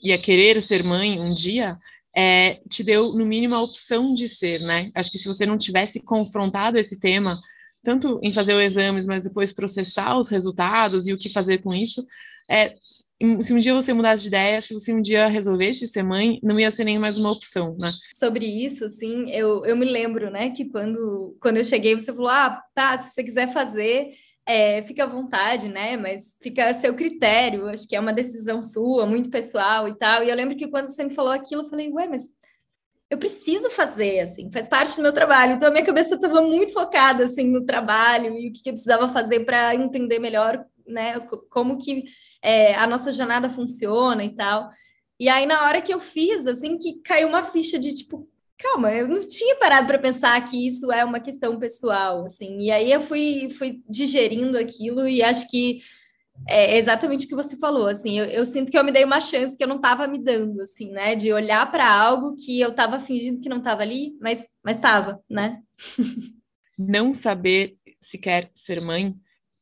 ia 0.02 0.16
querer 0.16 0.62
ser 0.62 0.82
mãe 0.82 1.20
um 1.20 1.34
dia, 1.34 1.76
é, 2.16 2.62
te 2.70 2.82
deu, 2.82 3.12
no 3.12 3.26
mínimo, 3.26 3.54
a 3.54 3.62
opção 3.62 4.14
de 4.14 4.26
ser, 4.26 4.60
né? 4.60 4.90
Acho 4.94 5.10
que 5.10 5.18
se 5.18 5.28
você 5.28 5.44
não 5.44 5.58
tivesse 5.58 6.00
confrontado 6.00 6.78
esse 6.78 6.98
tema, 6.98 7.36
tanto 7.82 8.18
em 8.22 8.32
fazer 8.32 8.54
os 8.54 8.62
exames, 8.62 9.06
mas 9.06 9.24
depois 9.24 9.52
processar 9.52 10.16
os 10.16 10.30
resultados 10.30 11.06
e 11.06 11.12
o 11.12 11.18
que 11.18 11.28
fazer 11.28 11.58
com 11.58 11.74
isso, 11.74 12.02
é, 12.50 12.74
se 13.42 13.52
um 13.52 13.58
dia 13.58 13.74
você 13.74 13.92
mudasse 13.92 14.22
de 14.22 14.28
ideia, 14.28 14.62
se 14.62 14.72
você 14.72 14.94
um 14.94 15.02
dia 15.02 15.26
resolvesse 15.26 15.86
ser 15.86 16.02
mãe, 16.02 16.38
não 16.42 16.58
ia 16.58 16.70
ser 16.70 16.84
nem 16.84 16.98
mais 16.98 17.18
uma 17.18 17.30
opção, 17.30 17.76
né? 17.78 17.92
Sobre 18.18 18.46
isso, 18.46 18.86
assim, 18.86 19.30
eu, 19.30 19.62
eu 19.66 19.76
me 19.76 19.84
lembro, 19.84 20.30
né, 20.30 20.48
que 20.48 20.64
quando, 20.64 21.36
quando 21.38 21.58
eu 21.58 21.64
cheguei, 21.64 21.94
você 21.94 22.14
falou, 22.14 22.30
ah, 22.30 22.62
tá, 22.74 22.96
se 22.96 23.12
você 23.12 23.22
quiser 23.22 23.52
fazer, 23.52 24.23
é, 24.46 24.82
fica 24.82 25.04
à 25.04 25.06
vontade, 25.06 25.68
né, 25.68 25.96
mas 25.96 26.36
fica 26.42 26.68
a 26.68 26.74
seu 26.74 26.94
critério, 26.94 27.68
acho 27.68 27.88
que 27.88 27.96
é 27.96 28.00
uma 28.00 28.12
decisão 28.12 28.62
sua, 28.62 29.06
muito 29.06 29.30
pessoal 29.30 29.88
e 29.88 29.96
tal, 29.96 30.22
e 30.22 30.30
eu 30.30 30.36
lembro 30.36 30.56
que 30.56 30.68
quando 30.68 30.90
você 30.90 31.04
me 31.04 31.14
falou 31.14 31.32
aquilo, 31.32 31.62
eu 31.62 31.70
falei, 31.70 31.90
ué, 31.90 32.06
mas 32.06 32.28
eu 33.10 33.18
preciso 33.18 33.70
fazer, 33.70 34.20
assim, 34.20 34.50
faz 34.50 34.68
parte 34.68 34.96
do 34.96 35.02
meu 35.02 35.12
trabalho. 35.12 35.52
Então, 35.52 35.68
a 35.68 35.70
minha 35.70 35.84
cabeça 35.84 36.14
estava 36.14 36.40
muito 36.40 36.72
focada, 36.72 37.24
assim, 37.24 37.44
no 37.44 37.64
trabalho 37.64 38.36
e 38.36 38.48
o 38.48 38.52
que 38.52 38.68
eu 38.68 38.72
precisava 38.72 39.08
fazer 39.08 39.44
para 39.44 39.74
entender 39.74 40.18
melhor, 40.18 40.64
né, 40.86 41.20
como 41.50 41.78
que 41.78 42.04
é, 42.42 42.74
a 42.74 42.86
nossa 42.86 43.12
jornada 43.12 43.48
funciona 43.48 44.24
e 44.24 44.34
tal. 44.34 44.68
E 45.18 45.28
aí, 45.28 45.46
na 45.46 45.64
hora 45.64 45.80
que 45.80 45.94
eu 45.94 46.00
fiz, 46.00 46.46
assim, 46.46 46.76
que 46.76 47.00
caiu 47.02 47.28
uma 47.28 47.42
ficha 47.42 47.78
de 47.78 47.94
tipo, 47.94 48.28
calma, 48.58 48.92
eu 48.92 49.08
não 49.08 49.26
tinha 49.26 49.56
parado 49.56 49.86
para 49.86 49.98
pensar 49.98 50.42
que 50.48 50.66
isso 50.66 50.90
é 50.92 51.04
uma 51.04 51.20
questão 51.20 51.58
pessoal, 51.58 52.24
assim. 52.24 52.60
E 52.60 52.70
aí 52.70 52.90
eu 52.92 53.00
fui, 53.00 53.48
fui 53.50 53.82
digerindo 53.88 54.58
aquilo 54.58 55.08
e 55.08 55.22
acho 55.22 55.48
que 55.50 55.80
é 56.48 56.76
exatamente 56.78 57.26
o 57.26 57.28
que 57.28 57.34
você 57.34 57.56
falou, 57.56 57.86
assim, 57.86 58.18
eu, 58.18 58.24
eu 58.26 58.44
sinto 58.44 58.70
que 58.70 58.76
eu 58.76 58.82
me 58.82 58.90
dei 58.90 59.04
uma 59.04 59.20
chance 59.20 59.56
que 59.56 59.62
eu 59.62 59.68
não 59.68 59.76
estava 59.76 60.06
me 60.06 60.18
dando, 60.18 60.62
assim, 60.62 60.90
né, 60.90 61.14
de 61.14 61.32
olhar 61.32 61.70
para 61.70 61.88
algo 61.88 62.34
que 62.36 62.60
eu 62.60 62.70
estava 62.70 62.98
fingindo 62.98 63.40
que 63.40 63.48
não 63.48 63.58
estava 63.58 63.82
ali, 63.82 64.16
mas 64.20 64.44
mas 64.62 64.76
estava, 64.76 65.22
né? 65.30 65.62
não 66.76 67.14
saber 67.14 67.76
se 68.00 68.18
quer 68.18 68.50
ser 68.52 68.80
mãe 68.80 69.14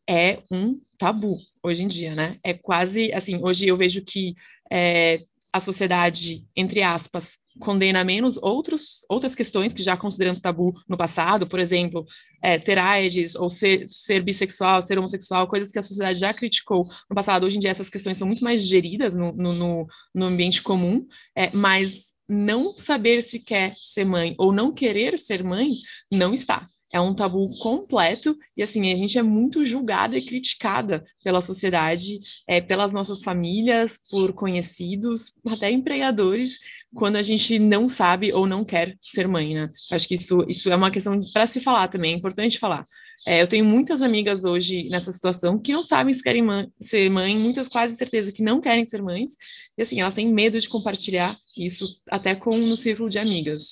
é 0.08 0.38
um 0.50 0.80
tabu 0.96 1.36
hoje 1.62 1.82
em 1.82 1.88
dia, 1.88 2.14
né? 2.14 2.38
É 2.42 2.54
quase 2.54 3.12
assim, 3.12 3.38
hoje 3.42 3.68
eu 3.68 3.76
vejo 3.76 4.02
que 4.02 4.34
é, 4.70 5.18
a 5.52 5.60
sociedade, 5.60 6.44
entre 6.56 6.82
aspas, 6.82 7.38
condena 7.60 8.04
menos 8.04 8.38
outros, 8.38 9.04
outras 9.08 9.34
questões 9.34 9.72
que 9.72 9.82
já 9.82 9.96
consideramos 9.96 10.40
tabu 10.40 10.74
no 10.88 10.96
passado, 10.96 11.46
por 11.46 11.58
exemplo, 11.58 12.06
é, 12.42 12.58
ter 12.58 12.78
AIDS, 12.78 13.34
ou 13.34 13.50
ser, 13.50 13.86
ser 13.88 14.22
bissexual, 14.22 14.82
ser 14.82 14.98
homossexual, 14.98 15.48
coisas 15.48 15.70
que 15.70 15.78
a 15.78 15.82
sociedade 15.82 16.18
já 16.18 16.32
criticou 16.32 16.82
no 17.08 17.14
passado. 17.14 17.44
Hoje 17.44 17.56
em 17.56 17.60
dia 17.60 17.70
essas 17.70 17.90
questões 17.90 18.16
são 18.16 18.26
muito 18.26 18.44
mais 18.44 18.66
geridas 18.66 19.16
no, 19.16 19.32
no, 19.32 19.86
no 20.14 20.26
ambiente 20.26 20.62
comum, 20.62 21.06
é, 21.36 21.50
mas 21.54 22.12
não 22.28 22.76
saber 22.76 23.22
se 23.22 23.38
quer 23.38 23.74
ser 23.74 24.04
mãe 24.04 24.34
ou 24.38 24.52
não 24.52 24.72
querer 24.72 25.18
ser 25.18 25.44
mãe 25.44 25.68
não 26.10 26.32
está 26.32 26.66
é 26.92 27.00
um 27.00 27.14
tabu 27.14 27.48
completo 27.58 28.36
e 28.56 28.62
assim 28.62 28.92
a 28.92 28.96
gente 28.96 29.18
é 29.18 29.22
muito 29.22 29.64
julgada 29.64 30.16
e 30.16 30.24
criticada 30.24 31.02
pela 31.24 31.40
sociedade, 31.40 32.18
é, 32.46 32.60
pelas 32.60 32.92
nossas 32.92 33.22
famílias, 33.24 33.98
por 34.10 34.32
conhecidos, 34.34 35.32
até 35.46 35.70
empregadores, 35.70 36.58
quando 36.94 37.16
a 37.16 37.22
gente 37.22 37.58
não 37.58 37.88
sabe 37.88 38.32
ou 38.32 38.46
não 38.46 38.64
quer 38.64 38.96
ser 39.00 39.26
mãe, 39.26 39.54
né? 39.54 39.70
Acho 39.90 40.06
que 40.06 40.14
isso, 40.14 40.44
isso 40.46 40.70
é 40.70 40.76
uma 40.76 40.90
questão 40.90 41.18
para 41.32 41.46
se 41.46 41.60
falar 41.60 41.88
também, 41.88 42.12
é 42.12 42.16
importante 42.16 42.58
falar. 42.58 42.84
É, 43.26 43.40
eu 43.40 43.46
tenho 43.46 43.64
muitas 43.64 44.02
amigas 44.02 44.44
hoje 44.44 44.88
nessa 44.90 45.12
situação 45.12 45.58
que 45.58 45.72
não 45.72 45.82
sabem 45.82 46.12
se 46.12 46.22
querem 46.22 46.44
ser 46.80 47.08
mãe, 47.08 47.38
muitas 47.38 47.68
quase 47.68 47.96
certeza 47.96 48.32
que 48.32 48.42
não 48.42 48.60
querem 48.60 48.84
ser 48.84 49.00
mães, 49.00 49.36
e 49.78 49.82
assim, 49.82 50.00
elas 50.00 50.14
têm 50.14 50.28
medo 50.28 50.58
de 50.58 50.68
compartilhar 50.68 51.38
isso 51.56 51.86
até 52.10 52.34
com 52.34 52.56
no 52.56 52.76
círculo 52.76 53.08
de 53.08 53.18
amigas. 53.18 53.70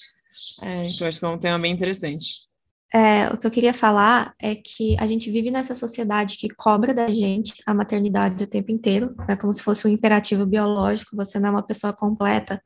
É, 0.63 0.89
então, 0.89 1.07
acho 1.07 1.19
que 1.19 1.25
é 1.25 1.29
um 1.29 1.39
tema 1.39 1.59
bem 1.59 1.73
interessante. 1.73 2.50
É, 2.93 3.29
o 3.29 3.39
que 3.39 3.47
eu 3.47 3.51
queria 3.51 3.73
falar 3.73 4.35
é 4.39 4.55
que 4.55 4.97
a 4.99 5.07
gente 5.07 5.31
vive 5.31 5.51
nessa 5.51 5.75
sociedade 5.75 6.37
que 6.37 6.49
cobra 6.49 6.93
da 6.93 7.09
gente 7.09 7.55
a 7.65 7.73
maternidade 7.73 8.43
o 8.43 8.47
tempo 8.49 8.73
inteiro, 8.73 9.15
é 9.29 9.37
como 9.37 9.55
se 9.55 9.63
fosse 9.63 9.87
um 9.87 9.91
imperativo 9.91 10.45
biológico, 10.45 11.15
você 11.15 11.39
não 11.39 11.51
é 11.51 11.53
uma 11.53 11.63
pessoa 11.63 11.93
completa 11.93 12.61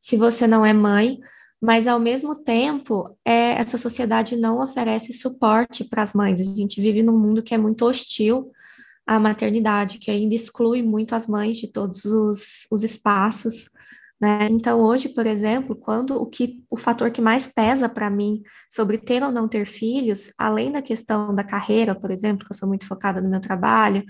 se 0.00 0.16
você 0.16 0.46
não 0.46 0.64
é 0.64 0.72
mãe, 0.72 1.20
mas 1.60 1.86
ao 1.86 2.00
mesmo 2.00 2.34
tempo, 2.34 3.16
é, 3.24 3.52
essa 3.52 3.76
sociedade 3.76 4.34
não 4.34 4.62
oferece 4.62 5.12
suporte 5.12 5.84
para 5.84 6.02
as 6.02 6.14
mães. 6.14 6.40
A 6.40 6.44
gente 6.44 6.80
vive 6.80 7.02
num 7.02 7.18
mundo 7.18 7.42
que 7.42 7.54
é 7.54 7.58
muito 7.58 7.84
hostil 7.84 8.50
à 9.06 9.20
maternidade, 9.20 9.98
que 9.98 10.10
ainda 10.10 10.34
exclui 10.34 10.82
muito 10.82 11.14
as 11.14 11.26
mães 11.26 11.58
de 11.58 11.68
todos 11.68 12.06
os, 12.06 12.66
os 12.72 12.82
espaços 12.82 13.70
né? 14.20 14.48
Então, 14.50 14.80
hoje, 14.80 15.08
por 15.08 15.26
exemplo, 15.26 15.74
quando 15.74 16.20
o 16.20 16.26
que 16.26 16.62
o 16.68 16.76
fator 16.76 17.10
que 17.10 17.22
mais 17.22 17.46
pesa 17.46 17.88
para 17.88 18.10
mim 18.10 18.42
sobre 18.70 18.98
ter 18.98 19.22
ou 19.22 19.32
não 19.32 19.48
ter 19.48 19.64
filhos, 19.64 20.30
além 20.36 20.70
da 20.70 20.82
questão 20.82 21.34
da 21.34 21.42
carreira, 21.42 21.94
por 21.94 22.10
exemplo, 22.10 22.46
que 22.46 22.52
eu 22.52 22.56
sou 22.56 22.68
muito 22.68 22.86
focada 22.86 23.22
no 23.22 23.30
meu 23.30 23.40
trabalho, 23.40 24.04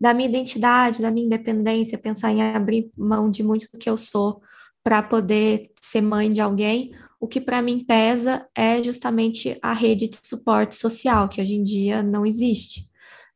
da 0.00 0.14
minha 0.14 0.28
identidade, 0.28 1.02
da 1.02 1.10
minha 1.10 1.26
independência, 1.26 1.98
pensar 1.98 2.32
em 2.32 2.42
abrir 2.42 2.90
mão 2.96 3.30
de 3.30 3.42
muito 3.42 3.68
do 3.70 3.78
que 3.78 3.90
eu 3.90 3.98
sou 3.98 4.40
para 4.82 5.02
poder 5.02 5.70
ser 5.78 6.00
mãe 6.00 6.30
de 6.30 6.40
alguém, 6.40 6.94
o 7.20 7.28
que 7.28 7.38
para 7.38 7.60
mim 7.60 7.84
pesa 7.84 8.48
é 8.54 8.82
justamente 8.82 9.58
a 9.60 9.74
rede 9.74 10.08
de 10.08 10.18
suporte 10.24 10.74
social, 10.74 11.28
que 11.28 11.38
hoje 11.38 11.54
em 11.54 11.62
dia 11.62 12.02
não 12.02 12.24
existe. 12.24 12.88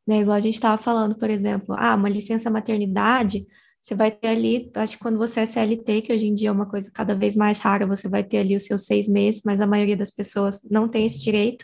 Né? 0.07 0.21
Igual 0.21 0.37
a 0.37 0.39
gente 0.39 0.55
estava 0.55 0.81
falando, 0.81 1.15
por 1.15 1.29
exemplo, 1.29 1.75
ah, 1.77 1.93
uma 1.93 2.09
licença 2.09 2.49
maternidade 2.49 3.45
você 3.85 3.93
vai 3.93 4.09
ter 4.09 4.29
ali, 4.29 4.71
acho 4.73 4.97
que 4.97 5.03
quando 5.03 5.19
você 5.19 5.41
é 5.41 5.45
CLT, 5.45 6.01
que 6.01 6.11
hoje 6.11 6.25
em 6.25 6.33
dia 6.33 6.49
é 6.49 6.51
uma 6.51 6.65
coisa 6.67 6.89
cada 6.91 7.13
vez 7.13 7.35
mais 7.35 7.59
rara, 7.59 7.85
você 7.85 8.09
vai 8.09 8.23
ter 8.23 8.39
ali 8.39 8.55
os 8.55 8.63
seus 8.63 8.83
seis 8.87 9.07
meses, 9.07 9.43
mas 9.45 9.61
a 9.61 9.67
maioria 9.67 9.95
das 9.95 10.09
pessoas 10.09 10.59
não 10.67 10.89
tem 10.89 11.05
esse 11.05 11.19
direito, 11.19 11.63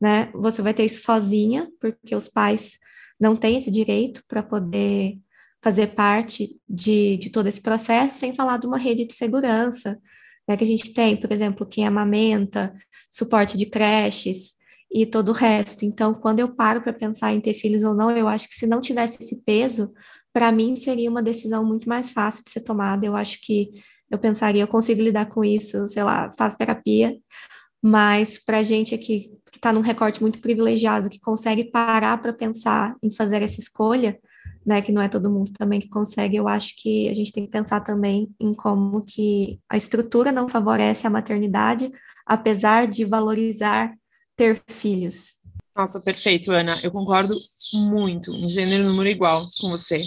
né? 0.00 0.32
Você 0.34 0.60
vai 0.60 0.74
ter 0.74 0.84
isso 0.84 1.04
sozinha, 1.04 1.68
porque 1.80 2.16
os 2.16 2.26
pais 2.26 2.76
não 3.20 3.36
têm 3.36 3.56
esse 3.56 3.70
direito 3.70 4.20
para 4.26 4.42
poder 4.42 5.16
fazer 5.62 5.94
parte 5.94 6.60
de, 6.68 7.18
de 7.18 7.30
todo 7.30 7.46
esse 7.46 7.62
processo, 7.62 8.16
sem 8.16 8.34
falar 8.34 8.56
de 8.58 8.66
uma 8.66 8.76
rede 8.76 9.06
de 9.06 9.14
segurança, 9.14 9.96
né, 10.48 10.56
que 10.56 10.64
a 10.64 10.66
gente 10.66 10.92
tem, 10.92 11.16
por 11.16 11.30
exemplo, 11.30 11.64
quem 11.64 11.86
amamenta, 11.86 12.74
suporte 13.08 13.56
de 13.56 13.66
creches 13.66 14.54
e 14.92 15.06
todo 15.06 15.28
o 15.28 15.32
resto. 15.32 15.84
Então, 15.84 16.14
quando 16.14 16.40
eu 16.40 16.52
paro 16.52 16.82
para 16.82 16.92
pensar 16.92 17.32
em 17.32 17.40
ter 17.40 17.54
filhos 17.54 17.84
ou 17.84 17.94
não, 17.94 18.10
eu 18.10 18.26
acho 18.26 18.48
que 18.48 18.54
se 18.56 18.66
não 18.66 18.80
tivesse 18.80 19.22
esse 19.22 19.40
peso, 19.42 19.92
para 20.34 20.50
mim 20.50 20.74
seria 20.74 21.08
uma 21.08 21.22
decisão 21.22 21.64
muito 21.64 21.88
mais 21.88 22.10
fácil 22.10 22.42
de 22.44 22.50
ser 22.50 22.60
tomada. 22.60 23.06
Eu 23.06 23.14
acho 23.14 23.38
que 23.40 23.70
eu 24.10 24.18
pensaria, 24.18 24.62
eu 24.62 24.68
consigo 24.68 25.00
lidar 25.00 25.26
com 25.26 25.44
isso, 25.44 25.86
sei 25.86 26.02
lá, 26.02 26.30
faço 26.36 26.58
terapia, 26.58 27.16
mas 27.80 28.36
para 28.36 28.58
a 28.58 28.62
gente 28.62 28.94
aqui 28.94 29.30
que 29.50 29.58
está 29.58 29.72
num 29.72 29.80
recorte 29.80 30.20
muito 30.20 30.40
privilegiado, 30.40 31.08
que 31.08 31.20
consegue 31.20 31.70
parar 31.70 32.20
para 32.20 32.32
pensar 32.32 32.96
em 33.00 33.10
fazer 33.10 33.40
essa 33.40 33.60
escolha, 33.60 34.18
né, 34.66 34.82
que 34.82 34.90
não 34.90 35.00
é 35.00 35.08
todo 35.08 35.30
mundo 35.30 35.52
também 35.52 35.78
que 35.78 35.88
consegue, 35.88 36.36
eu 36.36 36.48
acho 36.48 36.74
que 36.76 37.08
a 37.08 37.14
gente 37.14 37.30
tem 37.30 37.44
que 37.44 37.52
pensar 37.52 37.80
também 37.80 38.28
em 38.40 38.52
como 38.52 39.02
que 39.02 39.60
a 39.68 39.76
estrutura 39.76 40.32
não 40.32 40.48
favorece 40.48 41.06
a 41.06 41.10
maternidade, 41.10 41.92
apesar 42.26 42.88
de 42.88 43.04
valorizar 43.04 43.94
ter 44.36 44.60
filhos. 44.68 45.36
Nossa, 45.76 46.00
perfeito, 46.00 46.50
Ana. 46.50 46.80
Eu 46.82 46.90
concordo 46.90 47.32
muito, 47.72 48.32
em 48.32 48.48
gênero 48.48 48.84
número 48.84 49.08
igual 49.08 49.44
com 49.60 49.70
você. 49.70 50.02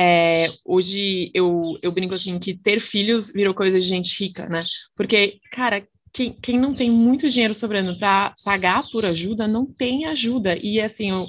É, 0.00 0.52
hoje 0.64 1.28
eu, 1.34 1.76
eu 1.82 1.92
brinco 1.92 2.14
assim 2.14 2.38
que 2.38 2.54
ter 2.54 2.78
filhos 2.78 3.32
virou 3.32 3.52
coisa 3.52 3.80
de 3.80 3.86
gente 3.86 4.16
rica, 4.16 4.48
né? 4.48 4.62
Porque, 4.94 5.40
cara, 5.50 5.84
quem, 6.12 6.32
quem 6.40 6.56
não 6.56 6.72
tem 6.72 6.88
muito 6.88 7.28
dinheiro 7.28 7.52
sobrando 7.52 7.98
para 7.98 8.32
pagar 8.44 8.84
por 8.92 9.04
ajuda, 9.04 9.48
não 9.48 9.66
tem 9.66 10.06
ajuda. 10.06 10.56
E 10.56 10.80
assim, 10.80 11.10
eu 11.10 11.26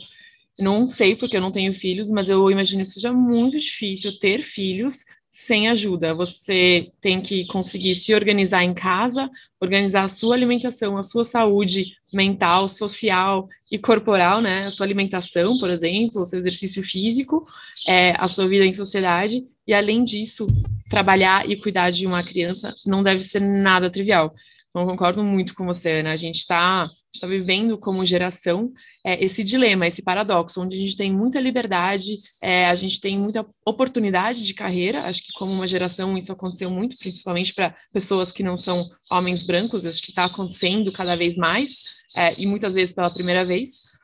não 0.59 0.85
sei 0.85 1.15
porque 1.15 1.35
eu 1.35 1.41
não 1.41 1.51
tenho 1.51 1.73
filhos, 1.73 2.11
mas 2.11 2.29
eu 2.29 2.51
imagino 2.51 2.83
que 2.83 2.91
seja 2.91 3.11
muito 3.11 3.57
difícil 3.57 4.19
ter 4.19 4.43
filhos 4.43 5.03
sem 5.45 5.69
ajuda. 5.69 6.13
Você 6.13 6.91
tem 6.99 7.21
que 7.21 7.47
conseguir 7.47 7.95
se 7.95 8.13
organizar 8.13 8.63
em 8.63 8.73
casa, 8.73 9.29
organizar 9.59 10.03
a 10.03 10.09
sua 10.09 10.35
alimentação, 10.35 10.97
a 10.97 11.03
sua 11.03 11.23
saúde 11.23 11.93
mental, 12.13 12.67
social 12.67 13.47
e 13.71 13.77
corporal, 13.77 14.41
né? 14.41 14.65
A 14.65 14.71
sua 14.71 14.85
alimentação, 14.85 15.57
por 15.57 15.69
exemplo, 15.69 16.21
o 16.21 16.25
seu 16.25 16.37
exercício 16.37 16.83
físico, 16.83 17.45
é, 17.87 18.13
a 18.17 18.27
sua 18.27 18.49
vida 18.49 18.65
em 18.65 18.73
sociedade. 18.73 19.47
E 19.65 19.73
além 19.73 20.03
disso, 20.03 20.45
trabalhar 20.89 21.49
e 21.49 21.55
cuidar 21.55 21.89
de 21.89 22.05
uma 22.05 22.21
criança 22.21 22.75
não 22.85 23.01
deve 23.01 23.23
ser 23.23 23.39
nada 23.39 23.89
trivial. 23.89 24.35
Então, 24.69 24.85
concordo 24.85 25.23
muito 25.23 25.55
com 25.55 25.65
você, 25.65 26.01
Ana. 26.01 26.11
A 26.11 26.17
gente 26.17 26.39
está 26.39 26.89
está 27.13 27.27
vivendo 27.27 27.77
como 27.77 28.05
geração 28.05 28.71
é, 29.03 29.23
esse 29.23 29.43
dilema, 29.43 29.87
esse 29.87 30.01
paradoxo, 30.01 30.61
onde 30.61 30.75
a 30.75 30.77
gente 30.77 30.95
tem 30.95 31.11
muita 31.11 31.39
liberdade, 31.39 32.15
é, 32.41 32.67
a 32.67 32.75
gente 32.75 32.99
tem 32.99 33.17
muita 33.17 33.45
oportunidade 33.65 34.43
de 34.43 34.53
carreira. 34.53 35.01
Acho 35.03 35.23
que 35.23 35.31
como 35.33 35.51
uma 35.51 35.67
geração 35.67 36.17
isso 36.17 36.31
aconteceu 36.31 36.69
muito, 36.69 36.97
principalmente 36.97 37.53
para 37.53 37.75
pessoas 37.91 38.31
que 38.31 38.43
não 38.43 38.55
são 38.55 38.83
homens 39.09 39.43
brancos. 39.43 39.85
Acho 39.85 40.01
que 40.01 40.11
está 40.11 40.25
acontecendo 40.25 40.91
cada 40.91 41.15
vez 41.15 41.37
mais 41.37 41.99
é, 42.15 42.41
e 42.41 42.45
muitas 42.45 42.73
vezes 42.73 42.93
pela 42.93 43.13
primeira 43.13 43.45
vez. 43.45 43.97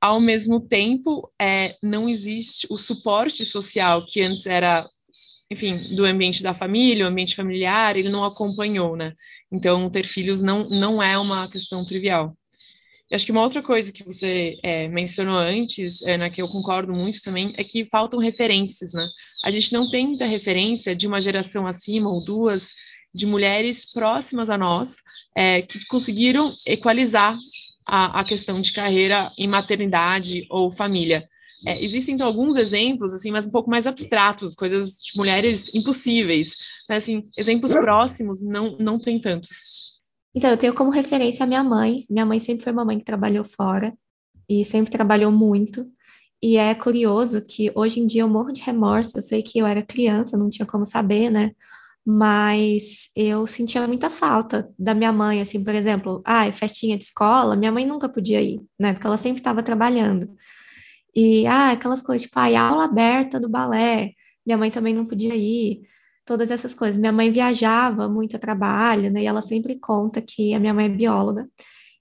Ao 0.00 0.20
mesmo 0.20 0.60
tempo, 0.60 1.30
é, 1.40 1.74
não 1.82 2.08
existe 2.08 2.66
o 2.70 2.76
suporte 2.76 3.44
social 3.44 4.04
que 4.04 4.20
antes 4.20 4.44
era, 4.44 4.86
enfim, 5.50 5.96
do 5.96 6.04
ambiente 6.04 6.42
da 6.42 6.54
família, 6.54 7.06
o 7.06 7.08
ambiente 7.08 7.34
familiar, 7.34 7.96
ele 7.96 8.10
não 8.10 8.22
acompanhou, 8.22 8.96
né? 8.96 9.14
Então, 9.50 9.88
ter 9.88 10.04
filhos 10.04 10.42
não, 10.42 10.64
não 10.64 11.02
é 11.02 11.16
uma 11.16 11.50
questão 11.50 11.84
trivial. 11.86 12.36
Acho 13.14 13.26
que 13.26 13.32
uma 13.32 13.42
outra 13.42 13.62
coisa 13.62 13.92
que 13.92 14.02
você 14.02 14.58
é, 14.62 14.88
mencionou 14.88 15.36
antes, 15.36 16.00
né, 16.02 16.28
que 16.30 16.42
eu 16.42 16.48
concordo 16.48 16.92
muito 16.92 17.22
também, 17.22 17.52
é 17.56 17.62
que 17.62 17.86
faltam 17.86 18.18
referências, 18.18 18.92
né? 18.92 19.06
A 19.44 19.50
gente 19.50 19.72
não 19.72 19.88
tem 19.88 20.08
muita 20.08 20.26
referência 20.26 20.96
de 20.96 21.06
uma 21.06 21.20
geração 21.20 21.66
acima 21.66 22.08
ou 22.08 22.24
duas 22.24 22.72
de 23.14 23.26
mulheres 23.26 23.92
próximas 23.92 24.50
a 24.50 24.58
nós 24.58 24.96
é, 25.36 25.62
que 25.62 25.84
conseguiram 25.86 26.52
equalizar 26.66 27.36
a, 27.86 28.20
a, 28.20 28.24
questão 28.24 28.60
de 28.60 28.72
carreira 28.72 29.30
em 29.38 29.48
maternidade 29.48 30.46
ou 30.50 30.72
família. 30.72 31.22
É, 31.66 31.82
existem 31.82 32.16
então 32.16 32.26
alguns 32.26 32.56
exemplos 32.56 33.14
assim, 33.14 33.30
mas 33.30 33.46
um 33.46 33.50
pouco 33.50 33.70
mais 33.70 33.86
abstratos, 33.86 34.54
coisas 34.54 34.96
de 34.96 35.16
mulheres 35.16 35.72
impossíveis. 35.74 36.56
Né? 36.88 36.96
Assim, 36.96 37.28
exemplos 37.38 37.72
próximos 37.72 38.42
não 38.42 38.76
não 38.78 38.98
tem 38.98 39.20
tantos. 39.20 39.93
Então, 40.34 40.50
eu 40.50 40.56
tenho 40.56 40.74
como 40.74 40.90
referência 40.90 41.44
a 41.44 41.46
minha 41.46 41.62
mãe. 41.62 42.04
Minha 42.10 42.26
mãe 42.26 42.40
sempre 42.40 42.64
foi 42.64 42.72
uma 42.72 42.84
mãe 42.84 42.98
que 42.98 43.04
trabalhou 43.04 43.44
fora 43.44 43.96
e 44.48 44.64
sempre 44.64 44.90
trabalhou 44.90 45.30
muito. 45.30 45.86
E 46.42 46.56
é 46.56 46.74
curioso 46.74 47.40
que 47.42 47.72
hoje 47.74 48.00
em 48.00 48.06
dia 48.06 48.22
eu 48.22 48.28
morro 48.28 48.52
de 48.52 48.62
remorso. 48.62 49.16
Eu 49.18 49.22
sei 49.22 49.42
que 49.42 49.58
eu 49.58 49.66
era 49.66 49.82
criança, 49.82 50.36
não 50.36 50.50
tinha 50.50 50.66
como 50.66 50.84
saber, 50.84 51.30
né? 51.30 51.52
Mas 52.06 53.08
eu 53.16 53.46
sentia 53.46 53.86
muita 53.86 54.10
falta 54.10 54.68
da 54.78 54.92
minha 54.94 55.12
mãe, 55.12 55.40
assim, 55.40 55.64
por 55.64 55.74
exemplo, 55.74 56.22
ah, 56.24 56.50
festinha 56.52 56.98
de 56.98 57.04
escola, 57.04 57.56
minha 57.56 57.72
mãe 57.72 57.86
nunca 57.86 58.08
podia 58.08 58.42
ir, 58.42 58.60
né? 58.78 58.92
Porque 58.92 59.06
ela 59.06 59.16
sempre 59.16 59.40
estava 59.40 59.62
trabalhando. 59.62 60.28
E, 61.14 61.46
ah, 61.46 61.70
aquelas 61.72 62.02
coisas, 62.02 62.22
tipo, 62.26 62.38
ah, 62.38 62.60
aula 62.60 62.84
aberta 62.84 63.40
do 63.40 63.48
balé, 63.48 64.12
minha 64.46 64.58
mãe 64.58 64.70
também 64.70 64.94
não 64.94 65.06
podia 65.06 65.34
ir 65.36 65.82
todas 66.24 66.50
essas 66.50 66.74
coisas. 66.74 66.96
Minha 66.96 67.12
mãe 67.12 67.30
viajava 67.30 68.08
muito 68.08 68.36
a 68.36 68.38
trabalho, 68.38 69.10
né? 69.10 69.22
E 69.22 69.26
ela 69.26 69.42
sempre 69.42 69.78
conta 69.78 70.20
que 70.22 70.54
a 70.54 70.60
minha 70.60 70.74
mãe 70.74 70.86
é 70.86 70.88
bióloga. 70.88 71.48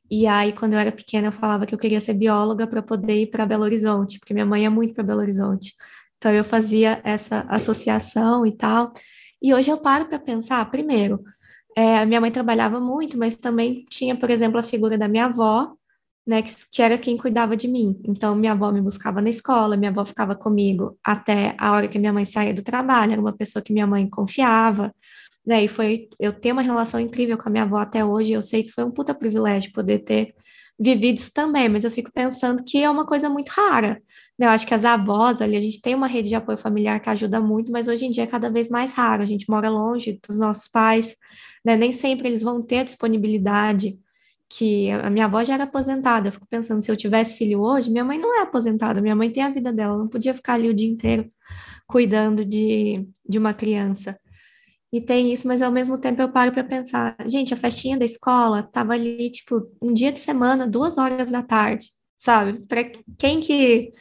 E 0.10 0.27
aí, 0.27 0.53
quando 0.53 0.74
eu 0.74 0.80
era 0.80 0.92
pequena, 0.92 1.27
eu 1.27 1.32
falava 1.32 1.65
que 1.65 1.74
eu 1.74 1.80
queria 1.80 2.00
ser 2.01 2.13
bióloga 2.13 2.68
para 2.68 2.82
poder 2.82 3.22
ir 3.22 3.27
para 3.27 3.46
Belo 3.46 3.63
Horizonte, 3.63 4.20
porque 4.20 4.34
minha 4.34 4.46
mãe 4.46 4.65
é 4.65 4.70
muito 4.70 4.94
para 4.94 5.03
Belo 5.03 5.22
Horizonte. 5.22 5.74
Então, 6.18 6.32
eu 6.32 6.44
fazia 6.44 7.01
essa 7.03 7.42
associação 7.50 8.46
e 8.46 8.56
tal. 8.56 8.94
E 9.42 9.53
hoje 9.53 9.72
eu 9.72 9.77
paro 9.77 10.06
para 10.06 10.20
pensar, 10.20 10.70
primeiro, 10.70 11.24
é, 11.75 12.06
minha 12.06 12.22
mãe 12.22 12.32
trabalhava 12.32 12.80
muito, 12.80 13.18
mas 13.18 13.36
também 13.36 13.86
tinha, 13.89 14.15
por 14.15 14.30
exemplo, 14.30 14.60
a 14.60 14.63
figura 14.63 14.98
da 14.98 15.08
minha 15.08 15.25
avó, 15.25 15.75
né, 16.25 16.42
que, 16.42 16.51
que, 16.72 16.82
era 16.82 16.98
quem 16.98 17.18
cuidava 17.18 17.56
de 17.56 17.68
mim. 17.68 18.00
Então, 18.06 18.36
minha 18.36 18.53
avó 18.53 18.72
me 18.72 18.82
buscava 18.82 19.22
na 19.22 19.30
escola, 19.30 19.75
minha 19.75 19.92
avó 19.92 20.06
ficava 20.06 20.36
comigo 20.36 20.98
até 21.03 21.56
a 21.58 21.74
hora 21.74 21.88
que 21.88 22.00
minha 22.00 22.13
mãe 22.13 22.25
saía 22.25 22.53
do 22.53 22.63
trabalho, 22.63 23.12
era 23.12 23.22
uma 23.22 23.34
pessoa 23.34 23.62
que 23.62 23.74
minha 23.74 23.88
mãe 23.88 24.10
confiava, 24.10 24.94
né, 25.46 25.63
e 25.63 25.68
foi, 25.68 26.08
eu 26.20 26.32
tenho 26.32 26.56
uma 26.56 26.62
relação 26.62 27.00
incrível 27.00 27.38
com 27.38 27.50
a 27.50 27.51
minha 27.51 27.63
avó 27.63 27.77
até 27.77 28.03
hoje, 28.06 28.32
eu 28.32 28.42
sei 28.42 28.63
que 28.63 28.72
foi 28.72 28.84
um 28.86 28.92
puta 28.92 29.13
privilégio 29.13 29.74
poder 29.74 30.00
ter 30.00 30.34
vivido 30.80 31.18
isso 31.20 31.32
também, 31.34 31.70
mas 31.70 31.84
eu 31.84 31.92
fico 31.92 32.12
pensando 32.12 32.63
que 32.63 32.82
é 32.82 32.89
uma 32.89 33.06
coisa 33.06 33.30
muito 33.30 33.50
rara, 33.50 34.01
né, 34.39 34.48
eu 34.48 34.50
acho 34.51 34.65
que 34.65 34.74
as 34.74 34.86
avós 34.86 35.42
ali, 35.42 35.58
a 35.58 35.60
gente 35.60 35.82
tem 35.82 35.94
uma 35.94 36.08
rede 36.08 36.30
de 36.30 36.36
apoio 36.36 36.58
familiar 36.58 37.01
que 37.01 37.10
ajuda 37.10 37.42
muito, 37.42 37.72
mas 37.72 37.89
hoje 37.89 38.06
em 38.06 38.12
dia 38.12 38.24
é 38.24 38.27
cada 38.27 38.50
vez 38.50 38.70
mais 38.70 38.94
raro, 38.94 39.22
a 39.22 39.25
gente 39.25 39.50
mora 39.50 39.70
longe 39.70 40.19
dos 40.26 40.39
nossos 40.39 40.69
pais, 40.69 41.15
né, 41.65 41.76
nem 41.76 41.91
sempre 41.91 42.30
eles 42.30 42.41
vão 42.41 42.62
ter 42.62 42.80
a 42.80 42.84
disponibilidade 42.84 44.00
que 44.56 44.92
a 44.92 45.10
minha 45.10 45.26
avó 45.26 45.44
já 45.44 45.56
era 45.56 45.63
aposentada. 45.63 46.28
Eu 46.28 46.32
fico 46.32 46.46
pensando, 46.48 46.84
se 46.84 46.92
eu 46.92 46.96
tivesse 46.96 47.36
filho 47.36 47.62
hoje, 47.62 47.89
minha 47.89 48.04
mãe 48.04 48.20
não 48.20 48.38
é 48.39 48.44
aposentada, 48.44 49.02
minha 49.02 49.16
mãe 49.16 49.32
tem 49.32 49.42
a 49.42 49.50
vida 49.50 49.74
dela, 49.74 49.98
não 49.98 50.08
podia 50.08 50.34
ficar 50.34 50.54
ali 50.54 50.70
o 50.70 50.74
dia 50.74 50.88
inteiro 50.88 51.32
cuidando 51.88 52.46
de, 52.46 53.08
de 53.28 53.39
uma 53.39 53.54
criança. 53.54 54.18
E 54.92 55.02
tem 55.02 55.34
isso, 55.34 55.48
mas 55.48 55.62
ao 55.63 55.72
mesmo 55.72 55.98
tempo 55.98 56.22
eu 56.22 56.32
paro 56.32 56.52
para 56.52 56.63
pensar, 56.63 57.16
gente, 57.26 57.54
a 57.54 57.58
festinha 57.58 57.98
da 57.98 58.06
escola 58.06 58.62
tava 58.62 58.94
ali, 58.94 59.32
tipo, 59.32 59.68
um 59.82 59.92
dia 59.92 60.12
de 60.12 60.20
semana, 60.20 60.68
duas 60.68 61.00
horas 61.00 61.32
da 61.32 61.42
tarde, 61.42 61.88
sabe? 62.20 62.60
Para 62.68 62.84
quem 63.18 63.39
que 63.39 63.92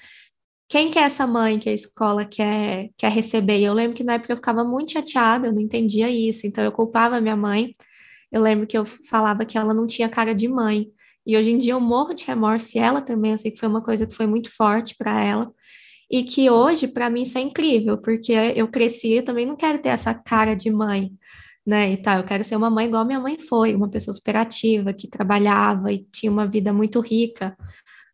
quem 0.69 0.91
que 0.91 0.99
é 0.99 1.03
essa 1.03 1.27
mãe 1.27 1.59
que 1.59 1.69
a 1.69 1.73
escola 1.73 2.25
quer, 2.25 2.91
quer 2.97 3.11
receber? 3.11 3.59
E 3.61 3.65
eu 3.65 3.75
lembro 3.75 3.97
que 3.97 4.05
na 4.05 4.15
época 4.15 4.33
eu 4.33 4.37
ficava 4.37 4.65
muito 4.65 4.93
chateada, 4.93 5.47
eu 5.47 5.53
não 5.53 5.61
entendia 5.61 6.11
isso, 6.11 6.47
então 6.47 6.65
eu 6.65 6.73
culpava 6.73 7.21
minha 7.21 7.37
mãe 7.37 7.75
eu 8.33 8.40
lembro 8.40 8.66
que 8.66 8.77
eu 8.77 8.85
falava 8.85 9.45
que 9.45 9.59
ela 9.59 9.75
não 9.75 9.87
tinha 9.87 10.09
cara 10.09 10.35
de 10.35 10.49
mãe. 10.49 10.88
E 11.27 11.37
hoje 11.37 11.53
em 11.53 11.59
dia 11.59 11.75
eu 11.75 11.81
morro 11.81 12.14
de 12.14 12.25
remorso, 12.25 12.77
e 12.77 12.81
ela 12.81 13.01
também, 13.01 13.33
eu 13.33 13.38
sei 13.38 13.51
que 13.51 13.59
foi 13.59 13.68
uma 13.68 13.83
coisa 13.83 14.07
que 14.07 14.14
foi 14.14 14.27
muito 14.27 14.51
forte 14.51 14.97
para 14.97 15.23
ela. 15.23 15.53
E 16.11 16.25
que 16.25 16.51
hoje, 16.51 16.88
para 16.88 17.09
mim, 17.09 17.23
isso 17.23 17.38
é 17.38 17.40
incrível, 17.40 17.99
porque 17.99 18.33
eu 18.33 18.68
cresci, 18.68 19.12
eu 19.12 19.25
também 19.25 19.47
não 19.47 19.57
quero 19.57 19.79
ter 19.79 19.90
essa 19.90 20.14
cara 20.14 20.55
de 20.55 20.71
mãe, 20.71 21.12
né? 21.66 21.92
E 21.92 21.97
tal, 21.97 22.18
eu 22.18 22.25
quero 22.25 22.42
ser 22.45 22.57
uma 22.57 22.71
mãe 22.71 22.87
igual 22.87 23.05
minha 23.05 23.21
mãe 23.21 23.38
foi, 23.38 23.75
uma 23.75 23.88
pessoa 23.88 24.14
superativa, 24.14 24.92
que 24.92 25.09
trabalhava 25.09 25.92
e 25.92 26.05
tinha 26.12 26.31
uma 26.31 26.47
vida 26.47 26.73
muito 26.73 27.01
rica 27.01 27.57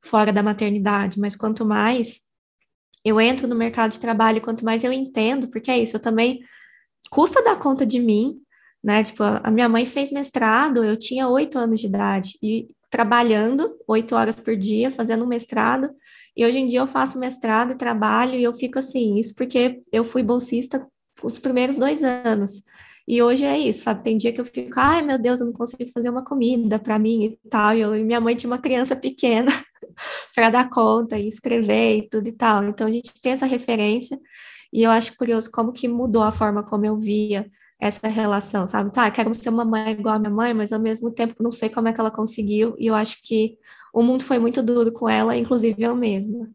fora 0.02 0.32
da 0.32 0.42
maternidade. 0.42 1.18
Mas 1.18 1.34
quanto 1.34 1.64
mais 1.64 2.20
eu 3.04 3.20
entro 3.20 3.48
no 3.48 3.54
mercado 3.54 3.92
de 3.92 3.98
trabalho, 3.98 4.42
quanto 4.42 4.64
mais 4.64 4.84
eu 4.84 4.92
entendo, 4.92 5.48
porque 5.48 5.70
é 5.70 5.78
isso, 5.78 5.96
eu 5.96 6.00
também 6.00 6.40
custa 7.10 7.42
dar 7.42 7.56
conta 7.58 7.86
de 7.86 7.98
mim, 7.98 8.40
né? 8.82 9.02
Tipo, 9.02 9.22
a 9.22 9.50
minha 9.50 9.68
mãe 9.68 9.86
fez 9.86 10.10
mestrado, 10.10 10.84
eu 10.84 10.96
tinha 10.96 11.28
oito 11.28 11.58
anos 11.58 11.80
de 11.80 11.86
idade, 11.86 12.38
e 12.42 12.68
trabalhando 12.90 13.76
oito 13.86 14.14
horas 14.14 14.36
por 14.36 14.56
dia, 14.56 14.90
fazendo 14.90 15.26
mestrado, 15.26 15.90
e 16.36 16.44
hoje 16.44 16.58
em 16.58 16.66
dia 16.66 16.80
eu 16.80 16.86
faço 16.86 17.18
mestrado 17.18 17.72
e 17.72 17.76
trabalho, 17.76 18.34
e 18.34 18.42
eu 18.42 18.54
fico 18.54 18.78
assim, 18.78 19.16
isso 19.16 19.34
porque 19.34 19.82
eu 19.92 20.04
fui 20.04 20.22
bolsista 20.22 20.86
os 21.22 21.38
primeiros 21.38 21.78
dois 21.78 22.02
anos. 22.02 22.62
E 23.06 23.22
hoje 23.22 23.44
é 23.44 23.58
isso, 23.58 23.84
sabe? 23.84 24.04
Tem 24.04 24.18
dia 24.18 24.32
que 24.32 24.40
eu 24.40 24.44
fico, 24.44 24.72
ai 24.76 25.00
meu 25.00 25.18
Deus, 25.18 25.40
eu 25.40 25.46
não 25.46 25.52
consigo 25.52 25.90
fazer 25.92 26.10
uma 26.10 26.22
comida 26.22 26.78
para 26.78 26.98
mim 26.98 27.24
e 27.24 27.48
tal. 27.48 27.74
E, 27.74 27.80
eu, 27.80 27.96
e 27.96 28.04
minha 28.04 28.20
mãe 28.20 28.36
tinha 28.36 28.50
uma 28.50 28.58
criança 28.58 28.94
pequena 28.96 29.50
para 30.34 30.50
dar 30.50 30.68
conta 30.68 31.18
e 31.18 31.26
escrever 31.26 31.96
e 31.96 32.08
tudo 32.08 32.28
e 32.28 32.32
tal. 32.32 32.64
Então 32.64 32.86
a 32.86 32.90
gente 32.90 33.10
tem 33.22 33.32
essa 33.32 33.46
referência 33.46 34.20
e 34.70 34.82
eu 34.82 34.90
acho 34.90 35.16
curioso 35.16 35.50
como 35.50 35.72
que 35.72 35.88
mudou 35.88 36.22
a 36.22 36.30
forma 36.30 36.62
como 36.62 36.84
eu 36.84 36.98
via 36.98 37.50
essa 37.80 38.08
relação, 38.08 38.66
sabe? 38.66 38.92
Tá, 38.92 39.10
quero 39.10 39.34
ser 39.34 39.50
uma 39.50 39.64
mãe 39.64 39.92
igual 39.92 40.16
a 40.16 40.18
minha 40.18 40.30
mãe, 40.30 40.52
mas 40.52 40.72
ao 40.72 40.80
mesmo 40.80 41.10
tempo 41.12 41.42
não 41.42 41.50
sei 41.50 41.68
como 41.68 41.88
é 41.88 41.92
que 41.92 42.00
ela 42.00 42.10
conseguiu, 42.10 42.74
e 42.78 42.86
eu 42.86 42.94
acho 42.94 43.22
que 43.22 43.56
o 43.92 44.02
mundo 44.02 44.24
foi 44.24 44.38
muito 44.38 44.62
duro 44.62 44.92
com 44.92 45.08
ela, 45.08 45.36
inclusive 45.36 45.82
eu 45.82 45.94
mesma. 45.94 46.50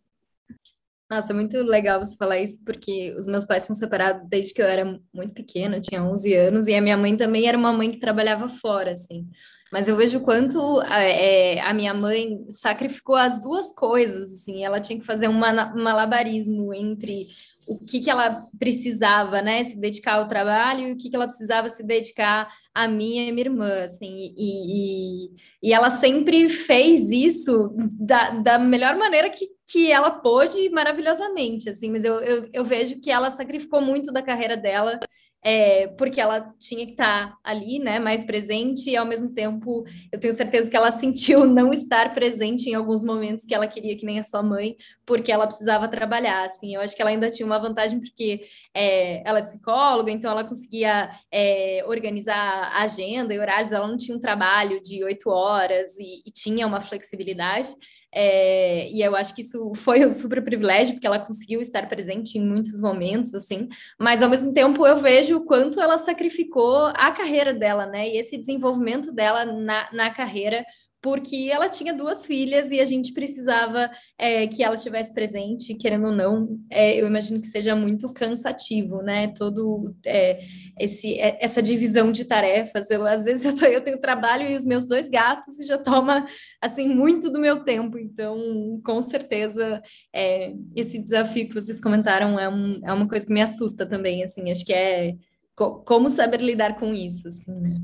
Nossa, 1.10 1.32
é 1.32 1.36
muito 1.36 1.58
legal 1.64 2.00
você 2.00 2.16
falar 2.16 2.40
isso, 2.40 2.60
porque 2.66 3.14
os 3.18 3.28
meus 3.28 3.46
pais 3.46 3.64
são 3.64 3.76
separados 3.76 4.24
desde 4.28 4.54
que 4.54 4.62
eu 4.62 4.66
era 4.66 5.00
muito 5.14 5.34
pequena, 5.34 5.78
eu 5.78 5.82
tinha 5.82 6.04
11 6.04 6.34
anos, 6.34 6.68
e 6.68 6.74
a 6.74 6.82
minha 6.82 6.98
mãe 6.98 7.16
também 7.16 7.48
era 7.48 7.58
uma 7.58 7.72
mãe 7.72 7.92
que 7.92 8.00
trabalhava 8.00 8.50
fora, 8.50 8.94
assim. 8.94 9.28
Mas 9.72 9.88
eu 9.88 9.96
vejo 9.96 10.22
quanto 10.22 10.82
é, 10.84 11.60
a 11.62 11.74
minha 11.74 11.94
mãe 11.94 12.46
sacrificou 12.52 13.16
as 13.16 13.40
duas 13.40 13.72
coisas, 13.74 14.34
assim, 14.34 14.64
ela 14.64 14.80
tinha 14.80 15.00
que 15.00 15.06
fazer 15.06 15.28
um 15.28 15.34
malabarismo 15.34 16.74
entre 16.74 17.28
o 17.68 17.80
que, 17.80 18.00
que 18.02 18.10
ela 18.10 18.48
precisava, 18.60 19.42
né, 19.42 19.64
se 19.64 19.80
dedicar 19.80 20.16
ao 20.16 20.28
trabalho 20.28 20.88
e 20.88 20.92
o 20.94 20.98
que, 20.98 21.10
que 21.10 21.16
ela 21.16 21.28
precisava 21.28 21.70
se 21.70 21.84
dedicar 21.84 22.52
a 22.74 22.88
mim 22.88 23.20
e 23.20 23.32
minha 23.32 23.46
irmã, 23.46 23.84
assim, 23.84 24.34
e, 24.36 25.28
e, 25.28 25.30
e 25.62 25.74
ela 25.74 25.90
sempre 25.92 26.50
fez 26.50 27.12
isso 27.12 27.74
da, 28.00 28.32
da 28.32 28.60
melhor 28.60 28.96
maneira 28.98 29.30
que, 29.30 29.48
que 29.68 29.92
ela 29.92 30.10
pôde, 30.10 30.70
maravilhosamente, 30.70 31.70
assim, 31.70 31.92
mas 31.92 32.04
eu, 32.04 32.16
eu, 32.22 32.50
eu 32.52 32.66
vejo 32.66 33.00
que 33.00 33.12
ela 33.12 33.30
sacrificou 33.30 33.82
muito 33.82 34.12
da 34.12 34.22
carreira 34.22 34.58
dela 34.58 35.00
é, 35.44 35.88
porque 35.88 36.22
ela 36.22 36.54
tinha 36.58 36.86
que 36.86 36.94
estar 36.94 37.32
tá 37.32 37.38
ali, 37.44 37.80
né, 37.80 38.00
mais 38.00 38.24
presente, 38.24 38.90
e 38.90 38.96
ao 38.96 39.06
mesmo 39.06 39.34
tempo 39.34 39.84
eu 40.12 40.20
tenho 40.20 40.34
certeza 40.34 40.70
que 40.70 40.78
ela 40.78 40.92
sentiu 40.94 41.46
não 41.46 41.72
estar 41.74 42.14
presente 42.14 42.70
em 42.70 42.74
alguns 42.74 43.04
momentos 43.04 43.44
que 43.46 43.54
ela 43.54 43.68
queria 43.68 43.98
que 43.98 44.06
nem 44.06 44.20
a 44.20 44.24
sua 44.24 44.42
mãe, 44.42 44.76
porque 45.06 45.32
ela 45.32 45.46
precisava 45.46 45.88
trabalhar, 45.88 46.46
assim, 46.46 46.76
eu 46.76 46.82
acho 46.82 46.96
que 46.96 47.02
ela 47.02 47.12
ainda 47.12 47.30
tinha 47.30 47.46
uma 47.46 47.60
vantagem 47.60 48.00
porque 48.00 48.46
é, 48.74 49.28
ela 49.28 49.40
é 49.40 49.42
psicóloga, 49.42 50.12
então 50.12 50.32
ela 50.32 50.44
conseguia 50.44 51.10
é, 51.32 51.84
organizar 51.88 52.36
a 52.36 52.84
agenda 52.84 53.34
e 53.34 53.40
horários, 53.40 53.72
ela 53.72 53.88
não 53.88 53.98
tinha 53.98 54.16
um 54.16 54.22
trabalho 54.22 54.82
de 54.82 55.04
oito 55.04 55.30
horas 55.30 55.98
e, 56.00 56.24
e 56.26 56.32
tinha 56.32 56.66
uma 56.66 56.80
flexibilidade, 56.80 57.74
É, 58.16 58.90
e 58.92 59.02
eu 59.02 59.16
acho 59.16 59.34
que 59.34 59.42
isso 59.42 59.74
foi 59.76 60.06
um 60.06 60.10
super 60.10 60.44
privilégio, 60.44 60.94
porque 60.94 61.08
ela 61.08 61.20
conseguiu 61.20 61.60
estar 61.62 61.88
presente 61.90 62.38
em 62.38 62.46
muitos 62.46 62.80
momentos, 62.80 63.34
assim, 63.34 63.68
mas 64.00 64.22
ao 64.22 64.30
mesmo 64.30 64.54
tempo 64.54 64.86
eu 64.86 64.98
vejo 64.98 65.38
o 65.38 65.46
quanto 65.46 65.82
ela 65.82 65.98
sacrificou 65.98 66.88
a 66.96 67.12
carreira 67.12 67.54
dela, 67.54 67.86
né? 67.86 68.08
E 68.08 68.18
esse 68.18 68.38
desenvolvimento 68.38 69.12
dela 69.12 69.46
na, 69.46 69.90
na 69.92 70.10
carreira 70.12 70.64
porque 71.04 71.50
ela 71.52 71.68
tinha 71.68 71.94
duas 71.94 72.26
filhas 72.26 72.72
e 72.72 72.80
a 72.80 72.86
gente 72.86 73.12
precisava 73.12 73.92
é, 74.18 74.48
que 74.48 74.64
ela 74.64 74.76
estivesse 74.76 75.14
presente, 75.14 75.76
querendo 75.76 76.06
ou 76.06 76.14
não, 76.14 76.58
é, 76.70 76.96
eu 76.96 77.06
imagino 77.06 77.42
que 77.42 77.48
seja 77.48 77.76
muito 77.76 78.14
cansativo, 78.14 79.02
né? 79.02 79.28
Todo 79.28 79.94
é, 80.06 80.40
esse 80.80 81.20
é, 81.20 81.38
essa 81.44 81.62
divisão 81.62 82.10
de 82.10 82.24
tarefas. 82.24 82.90
Eu 82.90 83.06
às 83.06 83.22
vezes 83.22 83.44
eu, 83.52 83.54
tô, 83.54 83.66
eu 83.66 83.82
tenho 83.82 84.00
trabalho 84.00 84.50
e 84.50 84.56
os 84.56 84.66
meus 84.66 84.86
dois 84.86 85.10
gatos 85.10 85.58
já 85.68 85.78
toma 85.78 86.26
assim 86.62 86.88
muito 86.88 87.30
do 87.30 87.38
meu 87.38 87.66
tempo. 87.66 87.98
Então, 88.00 88.80
com 88.86 89.02
certeza, 89.02 89.84
é, 90.14 90.54
esse 90.74 91.00
desafio 91.00 91.50
que 91.50 91.56
vocês 91.56 91.82
comentaram 91.82 92.40
é, 92.40 92.48
um, 92.48 92.80
é 92.82 92.94
uma 92.94 93.10
coisa 93.10 93.26
que 93.26 93.34
me 93.34 93.42
assusta 93.42 93.86
também. 93.86 94.24
Assim, 94.24 94.50
acho 94.50 94.66
que 94.66 94.72
é 94.72 95.16
co 95.54 95.84
como 95.84 96.10
saber 96.10 96.40
lidar 96.40 96.80
com 96.80 96.94
isso. 96.94 97.28
Assim, 97.28 97.52
né? 97.60 97.82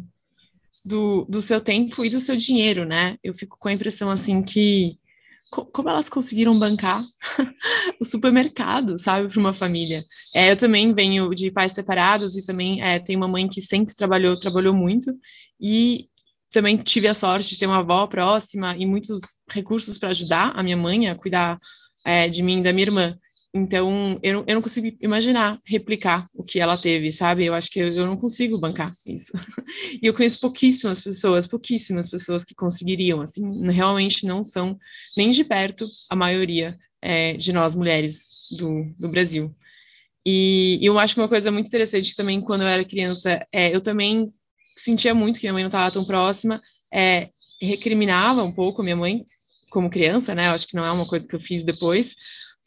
Do, 0.86 1.26
do 1.26 1.42
seu 1.42 1.60
tempo 1.62 2.04
e 2.06 2.10
do 2.10 2.20
seu 2.20 2.36
dinheiro, 2.36 2.86
né? 2.86 3.18
Eu 3.24 3.34
fico 3.34 3.58
com 3.60 3.68
a 3.68 3.74
impressão 3.74 4.10
assim 4.10 4.42
que 4.42 4.98
co 5.50 5.66
como 5.66 5.90
elas 5.90 6.10
conseguiram 6.10 6.58
bancar 6.58 7.02
o 8.00 8.06
supermercado, 8.06 8.98
sabe, 9.00 9.28
para 9.28 9.40
uma 9.40 9.54
família. 9.54 10.04
É, 10.36 10.52
eu 10.52 10.58
também 10.58 10.94
venho 10.94 11.30
de 11.34 11.52
pais 11.52 11.74
separados 11.74 12.36
e 12.36 12.46
também 12.46 12.82
é, 12.82 13.00
tenho 13.00 13.20
uma 13.20 13.28
mãe 13.28 13.48
que 13.48 13.62
sempre 13.62 13.96
trabalhou, 13.96 14.36
trabalhou 14.38 14.74
muito 14.74 15.12
e 15.60 16.08
também 16.52 16.78
tive 16.78 17.08
a 17.08 17.14
sorte 17.14 17.50
de 17.50 17.60
ter 17.60 17.68
uma 17.68 17.80
avó 17.80 18.08
próxima 18.08 18.76
e 18.78 18.86
muitos 18.86 19.22
recursos 19.50 19.98
para 19.98 20.10
ajudar 20.10 20.52
a 20.56 20.64
minha 20.64 20.78
mãe 20.78 21.08
a 21.08 21.16
cuidar 21.16 21.58
é, 22.06 22.28
de 22.28 22.42
mim 22.42 22.60
e 22.60 22.64
da 22.64 22.74
minha 22.74 22.88
irmã. 22.88 23.18
Então, 23.54 24.20
eu, 24.22 24.44
eu 24.48 24.56
não 24.56 24.62
consigo 24.62 24.96
imaginar 25.02 25.58
replicar 25.66 26.28
o 26.34 26.44
que 26.44 26.60
ela 26.60 26.78
teve, 26.78 27.12
sabe? 27.12 27.46
Eu 27.46 27.56
acho 27.56 27.70
que 27.72 27.80
eu, 27.80 27.88
eu 27.88 28.06
não 28.06 28.16
consigo 28.16 28.60
bancar 28.60 28.92
isso. 29.08 29.32
e 30.02 30.06
eu 30.06 30.14
conheço 30.14 30.40
pouquíssimas 30.40 31.02
pessoas, 31.02 31.48
pouquíssimas 31.48 32.08
pessoas 32.08 32.46
que 32.46 32.54
conseguiriam, 32.54 33.22
assim, 33.22 33.42
realmente 33.72 34.26
não 34.26 34.44
são 34.44 34.78
nem 35.18 35.32
de 35.32 35.44
perto 35.44 35.88
a 36.12 36.16
maioria 36.16 36.78
é, 37.02 37.34
de 37.34 37.52
nós 37.52 37.74
mulheres 37.74 38.28
do, 38.52 38.86
do 39.00 39.10
Brasil. 39.10 39.56
E, 40.24 40.78
e, 40.80 40.86
eu 40.86 41.00
acho 41.00 41.16
que 41.16 41.22
uma 41.22 41.28
coisa 41.28 41.52
muito 41.52 41.68
interessante 41.68 42.16
também, 42.16 42.40
quando 42.42 42.62
eu 42.62 42.68
era 42.68 42.86
criança, 42.86 43.44
é, 43.52 43.74
eu 43.74 43.82
também 43.82 44.26
sentia 44.78 45.14
muito 45.14 45.40
que 45.40 45.46
minha 45.46 45.54
mãe 45.54 45.64
não 45.64 45.70
estava 45.70 45.92
tão 45.92 46.06
próxima, 46.06 46.62
é, 46.94 47.30
recriminava 47.60 48.44
um 48.44 48.52
pouco 48.52 48.84
minha 48.84 48.96
mãe 48.96 49.26
como 49.70 49.90
criança, 49.90 50.36
né? 50.36 50.48
Eu 50.48 50.52
acho 50.52 50.68
que 50.68 50.76
não 50.76 50.86
é 50.86 50.92
uma 50.92 51.08
coisa 51.08 51.28
que 51.28 51.36
eu 51.36 51.40
fiz 51.40 51.64
depois, 51.64 52.16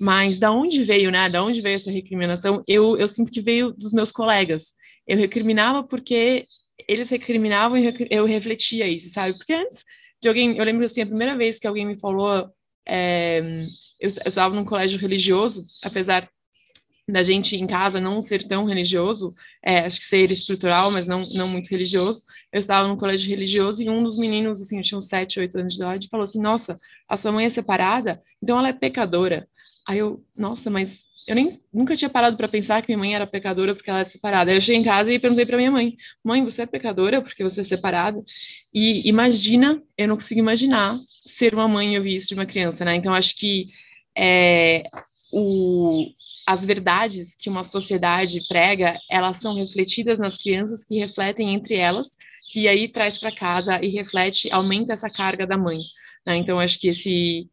mas 0.03 0.41
da 0.41 0.51
onde 0.51 0.83
veio, 0.83 1.13
né? 1.13 1.29
Da 1.29 1.45
onde 1.45 1.61
veio 1.61 1.77
essa 1.77 1.91
recriminação? 1.91 2.61
Eu, 2.67 2.97
eu 2.97 3.07
sinto 3.07 3.31
que 3.31 3.41
veio 3.41 3.73
dos 3.73 3.93
meus 3.93 4.11
colegas. 4.11 4.73
Eu 5.07 5.17
recriminava 5.17 5.85
porque 5.85 6.45
eles 6.89 7.09
recriminavam 7.09 7.79
e 7.79 7.95
eu 8.11 8.25
refletia 8.25 8.89
isso, 8.89 9.11
sabe? 9.11 9.37
Porque 9.39 9.53
antes 9.53 9.85
de 10.21 10.29
alguém, 10.29 10.59
eu 10.59 10.65
lembro 10.65 10.85
assim, 10.85 11.03
a 11.03 11.07
primeira 11.07 11.37
vez 11.37 11.61
que 11.61 11.69
alguém 11.69 11.87
me 11.87 12.01
falou, 12.01 12.51
é, 12.85 13.39
eu, 14.01 14.11
eu 14.11 14.29
estava 14.29 14.53
num 14.57 14.65
colégio 14.65 14.99
religioso, 14.99 15.63
apesar 15.85 16.29
da 17.09 17.23
gente 17.23 17.55
em 17.55 17.67
casa 17.67 18.01
não 18.01 18.21
ser 18.21 18.43
tão 18.43 18.65
religioso, 18.65 19.33
é, 19.63 19.81
acho 19.81 20.01
que 20.01 20.05
ser 20.05 20.33
estrutural, 20.33 20.91
mas 20.91 21.07
não, 21.07 21.23
não 21.35 21.47
muito 21.47 21.69
religioso. 21.69 22.23
Eu 22.53 22.59
estava 22.59 22.89
num 22.89 22.97
colégio 22.97 23.31
religioso 23.31 23.85
e 23.85 23.89
um 23.89 24.03
dos 24.03 24.19
meninos, 24.19 24.61
assim, 24.61 24.81
tinha 24.81 24.99
uns 24.99 25.07
7, 25.07 25.39
8 25.39 25.59
anos 25.59 25.75
de 25.75 25.79
idade, 25.79 26.09
falou 26.09 26.25
assim: 26.25 26.41
Nossa, 26.41 26.77
a 27.09 27.17
sua 27.17 27.31
mãe 27.31 27.47
é 27.47 27.51
separada, 27.51 28.21
então 28.43 28.59
ela 28.59 28.69
é 28.69 28.73
pecadora. 28.73 29.47
Aí 29.87 29.99
eu, 29.99 30.25
nossa, 30.37 30.71
mas 30.71 31.05
eu 31.27 31.35
nem 31.35 31.49
nunca 31.73 31.97
tinha 31.97 32.11
parado 32.11 32.37
para 32.37 32.49
pensar 32.49 32.83
que 32.83 32.89
minha 32.89 32.99
mãe 32.99 33.15
era 33.15 33.27
pecadora 33.27 33.75
porque 33.75 33.91
ela 33.91 34.01
é 34.01 34.05
separada. 34.05 34.51
Aí 34.51 34.57
eu 34.57 34.61
cheguei 34.61 34.81
em 34.81 34.85
casa 34.85 35.13
e 35.13 35.19
perguntei 35.19 35.47
para 35.47 35.57
minha 35.57 35.71
mãe: 35.71 35.97
"Mãe, 36.25 36.45
você 36.45 36.63
é 36.63 36.67
pecadora 36.67 37.23
porque 37.23 37.43
você 37.43 37.61
é 37.61 37.65
separada?" 37.65 38.21
E 38.75 39.09
imagina, 39.09 39.83
eu 39.97 40.09
não 40.09 40.17
consigo 40.17 40.41
imaginar 40.41 40.97
ser 41.09 41.55
uma 41.55 41.69
mãe 41.69 41.95
e 41.95 41.99
ouvir 41.99 42.17
isso 42.17 42.29
de 42.29 42.35
uma 42.35 42.47
criança, 42.47 42.85
né? 42.85 42.97
Então 42.97 43.15
acho 43.15 43.37
que 43.37 43.67
é, 44.17 44.85
o, 45.33 46.07
as 46.47 46.65
verdades 46.65 47.35
que 47.35 47.49
uma 47.49 47.65
sociedade 47.65 48.41
prega, 48.49 48.99
elas 49.11 49.39
são 49.39 49.55
refletidas 49.55 50.19
nas 50.19 50.37
crianças 50.41 50.85
que 50.85 50.99
refletem 50.99 51.55
entre 51.55 51.75
elas, 51.75 52.09
que 52.53 52.69
aí 52.69 52.89
traz 52.89 53.19
para 53.19 53.35
casa 53.35 53.83
e 53.83 53.89
reflete, 53.89 54.53
aumenta 54.53 54.93
essa 54.93 55.09
carga 55.09 55.47
da 55.47 55.57
mãe. 55.57 55.79
Né? 56.27 56.37
Então 56.37 56.61
acho 56.61 56.79
que 56.79 56.89
esse 56.89 57.49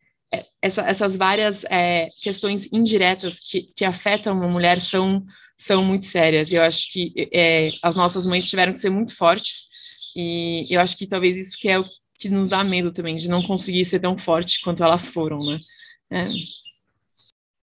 essa, 0.62 0.82
essas 0.82 1.16
várias 1.16 1.64
é, 1.66 2.08
questões 2.22 2.68
indiretas 2.72 3.40
que, 3.40 3.72
que 3.76 3.86
afetam 3.86 4.34
uma 4.34 4.48
mulher 4.48 4.80
são, 4.80 5.24
são 5.58 5.84
muito 5.84 6.06
sérias. 6.06 6.52
E 6.52 6.56
eu 6.56 6.64
acho 6.64 6.92
que 6.92 7.30
é, 7.34 7.72
as 7.82 7.96
nossas 7.96 8.26
mães 8.28 8.50
tiveram 8.50 8.74
que 8.74 8.80
ser 8.80 8.90
muito 8.90 9.16
fortes. 9.16 9.68
E 10.16 10.68
eu 10.70 10.82
acho 10.82 10.98
que 10.98 11.08
talvez 11.08 11.38
isso 11.38 11.58
que 11.60 11.70
é 11.70 11.80
o 11.80 11.86
que 12.20 12.30
nos 12.30 12.50
dá 12.50 12.64
medo 12.64 12.92
também, 12.92 13.16
de 13.16 13.30
não 13.30 13.42
conseguir 13.42 13.86
ser 13.86 14.00
tão 14.00 14.18
forte 14.18 14.60
quanto 14.62 14.84
elas 14.84 15.08
foram, 15.08 15.38
né? 15.38 15.60
É. 16.12 16.26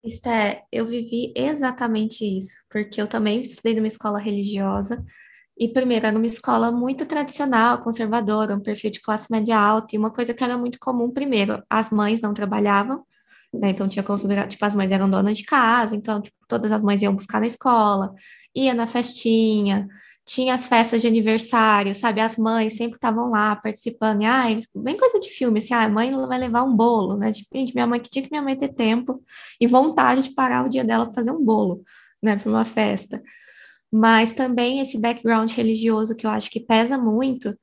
Esté, 0.04 0.62
eu 0.70 0.86
vivi 0.86 1.32
exatamente 1.34 2.24
isso, 2.24 2.54
porque 2.70 3.00
eu 3.00 3.06
também 3.08 3.40
estudei 3.40 3.74
numa 3.74 3.86
escola 3.86 4.20
religiosa, 4.20 5.02
e 5.56 5.68
primeiro, 5.68 6.06
era 6.06 6.16
uma 6.16 6.26
escola 6.26 6.72
muito 6.72 7.06
tradicional, 7.06 7.82
conservadora, 7.82 8.56
um 8.56 8.60
perfil 8.60 8.90
de 8.90 9.00
classe 9.00 9.30
média 9.30 9.56
alta, 9.58 9.94
e 9.94 9.98
uma 9.98 10.10
coisa 10.10 10.34
que 10.34 10.42
era 10.42 10.58
muito 10.58 10.78
comum, 10.80 11.10
primeiro, 11.10 11.62
as 11.70 11.90
mães 11.90 12.20
não 12.20 12.34
trabalhavam, 12.34 13.04
né? 13.52 13.70
Então 13.70 13.88
tinha 13.88 14.02
configurado, 14.02 14.48
tipo, 14.48 14.64
as 14.64 14.74
mães 14.74 14.90
eram 14.90 15.08
donas 15.08 15.36
de 15.36 15.44
casa, 15.44 15.94
então, 15.94 16.20
tipo, 16.20 16.36
todas 16.48 16.72
as 16.72 16.82
mães 16.82 17.02
iam 17.02 17.14
buscar 17.14 17.40
na 17.40 17.46
escola, 17.46 18.12
ia 18.54 18.74
na 18.74 18.86
festinha, 18.86 19.86
tinha 20.26 20.54
as 20.54 20.66
festas 20.66 21.02
de 21.02 21.08
aniversário, 21.08 21.94
sabe? 21.94 22.20
As 22.20 22.36
mães 22.36 22.76
sempre 22.76 22.96
estavam 22.96 23.30
lá 23.30 23.54
participando, 23.56 24.22
e, 24.22 24.24
ai, 24.24 24.60
bem 24.74 24.96
coisa 24.96 25.20
de 25.20 25.30
filme, 25.30 25.58
assim, 25.58 25.74
ah, 25.74 25.84
a 25.84 25.88
mãe 25.88 26.10
vai 26.26 26.38
levar 26.38 26.64
um 26.64 26.74
bolo, 26.74 27.16
né? 27.16 27.30
Tipo, 27.32 27.56
gente, 27.56 27.74
minha 27.74 27.86
mãe, 27.86 28.00
que 28.00 28.22
que 28.22 28.30
minha 28.30 28.42
mãe 28.42 28.56
ter 28.56 28.68
tempo 28.74 29.22
e 29.60 29.66
vontade 29.68 30.22
de 30.24 30.34
parar 30.34 30.64
o 30.66 30.68
dia 30.68 30.84
dela 30.84 31.04
para 31.04 31.14
fazer 31.14 31.30
um 31.30 31.44
bolo, 31.44 31.82
né, 32.22 32.36
para 32.36 32.50
uma 32.50 32.64
festa 32.64 33.22
mas 33.94 34.32
também 34.32 34.80
esse 34.80 34.98
background 34.98 35.52
religioso 35.52 36.16
que 36.16 36.26
eu 36.26 36.30
acho 36.30 36.50
que 36.50 36.58
pesa 36.58 36.98
muito. 36.98 37.56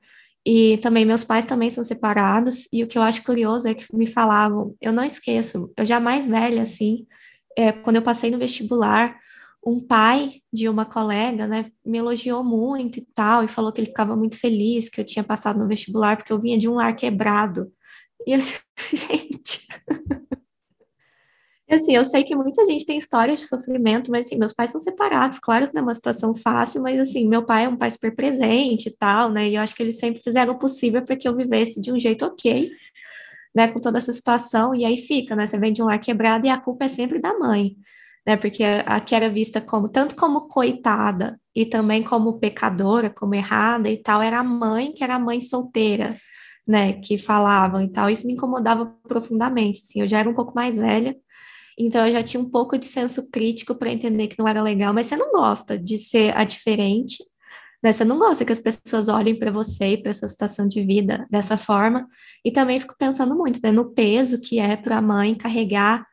E 0.45 0.77
também 0.77 1.03
meus 1.03 1.25
pais 1.25 1.45
também 1.45 1.69
são 1.69 1.83
separados, 1.83 2.69
e 2.71 2.81
o 2.83 2.87
que 2.87 2.97
eu 2.97 3.01
acho 3.01 3.21
curioso 3.23 3.67
é 3.67 3.73
que 3.73 3.85
me 3.93 4.07
falavam, 4.07 4.73
eu 4.81 4.93
não 4.93 5.03
esqueço, 5.03 5.71
eu 5.75 5.83
já 5.85 5.99
mais 5.99 6.25
velha 6.25 6.61
assim, 6.63 7.05
é, 7.57 7.73
quando 7.73 7.97
eu 7.97 8.01
passei 8.01 8.31
no 8.31 8.39
vestibular, 8.39 9.19
um 9.63 9.85
pai 9.85 10.41
de 10.51 10.69
uma 10.69 10.85
colega, 10.85 11.47
né, 11.47 11.69
me 11.85 11.97
elogiou 11.97 12.45
muito 12.45 12.97
e 12.97 13.05
tal, 13.13 13.43
e 13.43 13.49
falou 13.49 13.71
que 13.73 13.81
ele 13.81 13.87
ficava 13.87 14.15
muito 14.15 14.37
feliz 14.37 14.87
que 14.87 15.01
eu 15.01 15.05
tinha 15.05 15.23
passado 15.23 15.59
no 15.59 15.67
vestibular, 15.67 16.15
porque 16.15 16.31
eu 16.31 16.39
vinha 16.39 16.57
de 16.57 16.69
um 16.69 16.75
lar 16.75 16.95
quebrado. 16.95 17.69
E 18.25 18.31
eu, 18.33 18.39
gente, 18.93 19.67
assim, 21.75 21.95
eu 21.95 22.03
sei 22.05 22.23
que 22.23 22.35
muita 22.35 22.65
gente 22.65 22.85
tem 22.85 22.97
histórias 22.97 23.39
de 23.39 23.47
sofrimento, 23.47 24.11
mas 24.11 24.25
assim, 24.25 24.37
meus 24.37 24.53
pais 24.53 24.71
são 24.71 24.79
separados, 24.81 25.39
claro 25.39 25.67
que 25.67 25.73
não 25.73 25.81
é 25.81 25.83
uma 25.83 25.95
situação 25.95 26.33
fácil, 26.35 26.81
mas 26.81 26.99
assim, 26.99 27.27
meu 27.27 27.45
pai 27.45 27.65
é 27.65 27.69
um 27.69 27.77
pai 27.77 27.91
super 27.91 28.15
presente 28.15 28.89
e 28.89 28.97
tal, 28.97 29.29
né? 29.29 29.49
E 29.49 29.55
eu 29.55 29.61
acho 29.61 29.75
que 29.75 29.83
eles 29.83 29.97
sempre 29.99 30.21
fizeram 30.23 30.53
o 30.53 30.59
possível 30.59 31.03
para 31.03 31.15
que 31.15 31.27
eu 31.27 31.35
vivesse 31.35 31.81
de 31.81 31.91
um 31.91 31.99
jeito 31.99 32.25
ok, 32.25 32.69
né, 33.55 33.67
com 33.67 33.79
toda 33.79 33.97
essa 33.97 34.13
situação, 34.13 34.73
e 34.73 34.85
aí 34.85 34.97
fica, 34.97 35.35
né? 35.35 35.45
Você 35.47 35.59
vem 35.59 35.73
de 35.73 35.81
um 35.81 35.85
lar 35.85 35.99
quebrado 35.99 36.45
e 36.47 36.49
a 36.49 36.57
culpa 36.57 36.85
é 36.85 36.89
sempre 36.89 37.19
da 37.19 37.37
mãe, 37.37 37.75
né? 38.25 38.35
Porque 38.37 38.63
aqui 38.85 39.15
era 39.15 39.29
vista 39.29 39.61
como 39.61 39.89
tanto 39.89 40.15
como 40.15 40.47
coitada 40.47 41.39
e 41.55 41.65
também 41.65 42.03
como 42.03 42.39
pecadora, 42.39 43.09
como 43.09 43.35
errada 43.35 43.89
e 43.89 43.97
tal, 43.97 44.21
era 44.21 44.39
a 44.39 44.43
mãe 44.43 44.91
que 44.93 45.03
era 45.03 45.15
a 45.15 45.19
mãe 45.19 45.41
solteira. 45.41 46.19
Né, 46.67 46.93
que 46.93 47.17
falavam 47.17 47.81
e 47.81 47.89
tal, 47.89 48.09
isso 48.09 48.25
me 48.25 48.33
incomodava 48.33 48.85
profundamente, 49.07 49.81
assim, 49.81 49.99
eu 49.99 50.07
já 50.07 50.19
era 50.19 50.29
um 50.29 50.33
pouco 50.33 50.53
mais 50.53 50.77
velha, 50.77 51.17
então 51.77 52.05
eu 52.05 52.11
já 52.11 52.23
tinha 52.23 52.41
um 52.41 52.49
pouco 52.49 52.77
de 52.77 52.85
senso 52.85 53.29
crítico 53.29 53.75
para 53.75 53.91
entender 53.91 54.27
que 54.27 54.39
não 54.39 54.47
era 54.47 54.61
legal, 54.61 54.93
mas 54.93 55.07
você 55.07 55.15
não 55.15 55.31
gosta 55.31 55.77
de 55.77 55.97
ser 55.97 56.35
a 56.37 56.43
diferente, 56.43 57.23
né? 57.83 57.91
Você 57.91 58.05
não 58.05 58.19
gosta 58.19 58.45
que 58.45 58.51
as 58.51 58.59
pessoas 58.59 59.07
olhem 59.07 59.37
para 59.37 59.51
você 59.51 59.93
e 59.93 59.97
para 59.97 60.13
sua 60.13 60.27
situação 60.27 60.67
de 60.67 60.81
vida 60.81 61.25
dessa 61.29 61.57
forma. 61.57 62.07
E 62.45 62.51
também 62.51 62.79
fico 62.79 62.95
pensando 62.97 63.35
muito, 63.35 63.59
né, 63.63 63.71
no 63.71 63.91
peso 63.91 64.39
que 64.39 64.59
é 64.59 64.75
para 64.75 64.97
a 64.97 65.01
mãe 65.01 65.35
carregar 65.35 66.05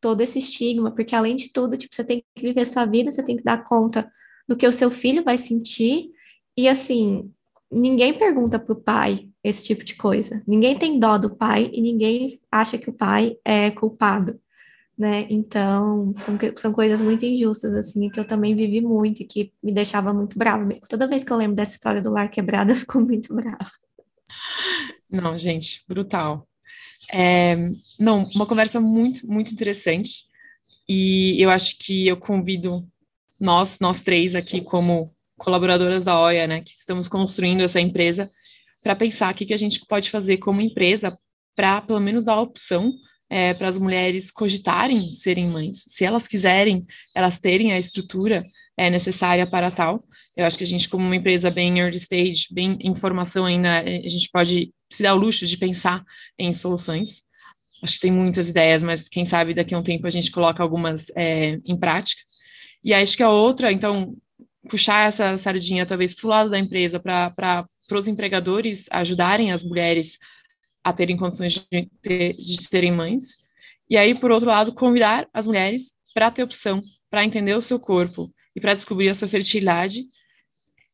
todo 0.00 0.20
esse 0.20 0.38
estigma, 0.38 0.94
porque 0.94 1.16
além 1.16 1.34
de 1.34 1.50
tudo, 1.50 1.78
tipo, 1.78 1.94
você 1.94 2.04
tem 2.04 2.22
que 2.34 2.42
viver 2.42 2.66
sua 2.66 2.84
vida, 2.84 3.10
você 3.10 3.24
tem 3.24 3.36
que 3.36 3.42
dar 3.42 3.64
conta 3.64 4.10
do 4.46 4.54
que 4.54 4.66
o 4.66 4.72
seu 4.72 4.90
filho 4.90 5.24
vai 5.24 5.38
sentir. 5.38 6.10
E 6.56 6.68
assim, 6.68 7.32
ninguém 7.72 8.12
pergunta 8.12 8.58
para 8.58 8.72
o 8.74 8.80
pai 8.80 9.30
esse 9.42 9.64
tipo 9.64 9.82
de 9.82 9.94
coisa. 9.94 10.42
Ninguém 10.46 10.76
tem 10.78 10.98
dó 10.98 11.16
do 11.16 11.34
pai 11.34 11.70
e 11.72 11.80
ninguém 11.80 12.38
acha 12.52 12.76
que 12.76 12.90
o 12.90 12.92
pai 12.92 13.36
é 13.44 13.70
culpado 13.70 14.38
né? 14.96 15.26
Então, 15.28 16.14
são, 16.18 16.38
são 16.56 16.72
coisas 16.72 17.00
muito 17.00 17.24
injustas, 17.24 17.74
assim, 17.74 18.08
que 18.08 18.18
eu 18.18 18.24
também 18.24 18.54
vivi 18.54 18.80
muito 18.80 19.22
e 19.22 19.26
que 19.26 19.52
me 19.62 19.72
deixava 19.72 20.12
muito 20.12 20.38
brava. 20.38 20.66
Toda 20.88 21.06
vez 21.06 21.24
que 21.24 21.32
eu 21.32 21.36
lembro 21.36 21.56
dessa 21.56 21.74
história 21.74 22.00
do 22.00 22.10
lar 22.10 22.30
quebrado, 22.30 22.70
eu 22.72 22.76
fico 22.76 23.00
muito 23.00 23.34
brava. 23.34 23.70
Não, 25.10 25.36
gente, 25.36 25.84
brutal. 25.88 26.48
É, 27.12 27.56
não, 27.98 28.24
uma 28.34 28.46
conversa 28.46 28.80
muito, 28.80 29.26
muito 29.26 29.52
interessante. 29.52 30.26
E 30.88 31.40
eu 31.42 31.50
acho 31.50 31.78
que 31.78 32.06
eu 32.06 32.16
convido 32.16 32.86
nós, 33.40 33.78
nós 33.80 34.00
três 34.00 34.34
aqui 34.34 34.60
como 34.60 35.08
colaboradoras 35.38 36.04
da 36.04 36.18
OIA, 36.18 36.46
né, 36.46 36.60
que 36.60 36.72
estamos 36.72 37.08
construindo 37.08 37.62
essa 37.62 37.80
empresa, 37.80 38.30
para 38.82 38.94
pensar 38.94 39.32
o 39.32 39.36
que, 39.36 39.46
que 39.46 39.54
a 39.54 39.58
gente 39.58 39.80
pode 39.86 40.10
fazer 40.10 40.36
como 40.38 40.60
empresa 40.60 41.16
para, 41.56 41.80
pelo 41.80 42.00
menos, 42.00 42.24
dar 42.24 42.34
a 42.34 42.40
opção 42.40 42.92
é, 43.30 43.54
para 43.54 43.68
as 43.68 43.78
mulheres 43.78 44.30
cogitarem 44.30 45.10
serem 45.10 45.48
mães. 45.48 45.84
Se 45.86 46.04
elas 46.04 46.28
quiserem, 46.28 46.86
elas 47.14 47.38
terem 47.38 47.72
a 47.72 47.78
estrutura 47.78 48.42
é, 48.76 48.90
necessária 48.90 49.46
para 49.46 49.70
tal. 49.70 49.98
Eu 50.36 50.44
acho 50.46 50.58
que 50.58 50.64
a 50.64 50.66
gente, 50.66 50.88
como 50.88 51.04
uma 51.04 51.16
empresa 51.16 51.50
bem 51.50 51.78
early 51.78 51.96
stage, 51.96 52.48
bem 52.50 52.78
em 52.80 52.94
formação 52.94 53.46
ainda, 53.46 53.80
a 53.80 54.08
gente 54.08 54.28
pode 54.30 54.72
se 54.90 55.02
dar 55.02 55.14
o 55.14 55.18
luxo 55.18 55.46
de 55.46 55.56
pensar 55.56 56.04
em 56.38 56.52
soluções. 56.52 57.22
Acho 57.82 57.94
que 57.94 58.00
tem 58.00 58.12
muitas 58.12 58.50
ideias, 58.50 58.82
mas 58.82 59.08
quem 59.08 59.26
sabe 59.26 59.54
daqui 59.54 59.74
a 59.74 59.78
um 59.78 59.82
tempo 59.82 60.06
a 60.06 60.10
gente 60.10 60.30
coloca 60.30 60.62
algumas 60.62 61.10
é, 61.14 61.56
em 61.66 61.76
prática. 61.76 62.22
E 62.84 62.92
acho 62.92 63.16
que 63.16 63.22
a 63.22 63.30
outra, 63.30 63.72
então, 63.72 64.16
puxar 64.68 65.08
essa 65.08 65.36
sardinha 65.38 65.86
talvez 65.86 66.14
para 66.14 66.26
o 66.26 66.30
lado 66.30 66.50
da 66.50 66.58
empresa, 66.58 67.00
para 67.00 67.64
os 67.90 68.08
empregadores 68.08 68.86
ajudarem 68.90 69.52
as 69.52 69.62
mulheres 69.62 70.18
a 70.84 70.92
terem 70.92 71.16
condições 71.16 71.54
de, 71.54 71.88
ter, 72.02 72.34
de 72.34 72.62
serem 72.62 72.92
mães. 72.92 73.38
E 73.88 73.96
aí, 73.96 74.14
por 74.14 74.30
outro 74.30 74.48
lado, 74.48 74.74
convidar 74.74 75.26
as 75.32 75.46
mulheres 75.46 75.94
para 76.14 76.30
ter 76.30 76.42
opção, 76.42 76.82
para 77.10 77.24
entender 77.24 77.54
o 77.54 77.60
seu 77.60 77.80
corpo 77.80 78.32
e 78.54 78.60
para 78.60 78.74
descobrir 78.74 79.08
a 79.08 79.14
sua 79.14 79.26
fertilidade, 79.26 80.04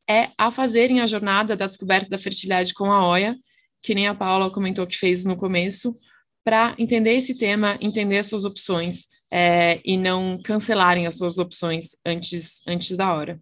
é 0.09 0.31
a 0.39 0.51
fazerem 0.51 1.01
a 1.01 1.07
jornada 1.07 1.57
da 1.57 1.67
descoberta 1.67 2.09
da 2.09 2.19
fertilidade 2.19 2.73
com 2.73 2.91
a 2.91 3.07
OIA, 3.07 3.37
que 3.83 3.95
nem 3.95 4.09
a 4.09 4.15
Paula 4.15 4.51
comentou 4.51 4.87
que 4.87 4.97
fez 4.97 5.25
no 5.25 5.37
começo, 5.37 5.95
para 6.43 6.75
entender 6.79 7.15
esse 7.15 7.37
tema, 7.37 7.77
entender 7.81 8.19
as 8.19 8.27
suas 8.27 8.45
opções 8.45 9.07
é, 9.31 9.81
e 9.85 9.97
não 9.97 10.41
cancelarem 10.43 11.07
as 11.07 11.17
suas 11.17 11.39
opções 11.39 11.91
antes, 12.05 12.63
antes 12.67 12.97
da 12.97 13.15
hora. 13.15 13.41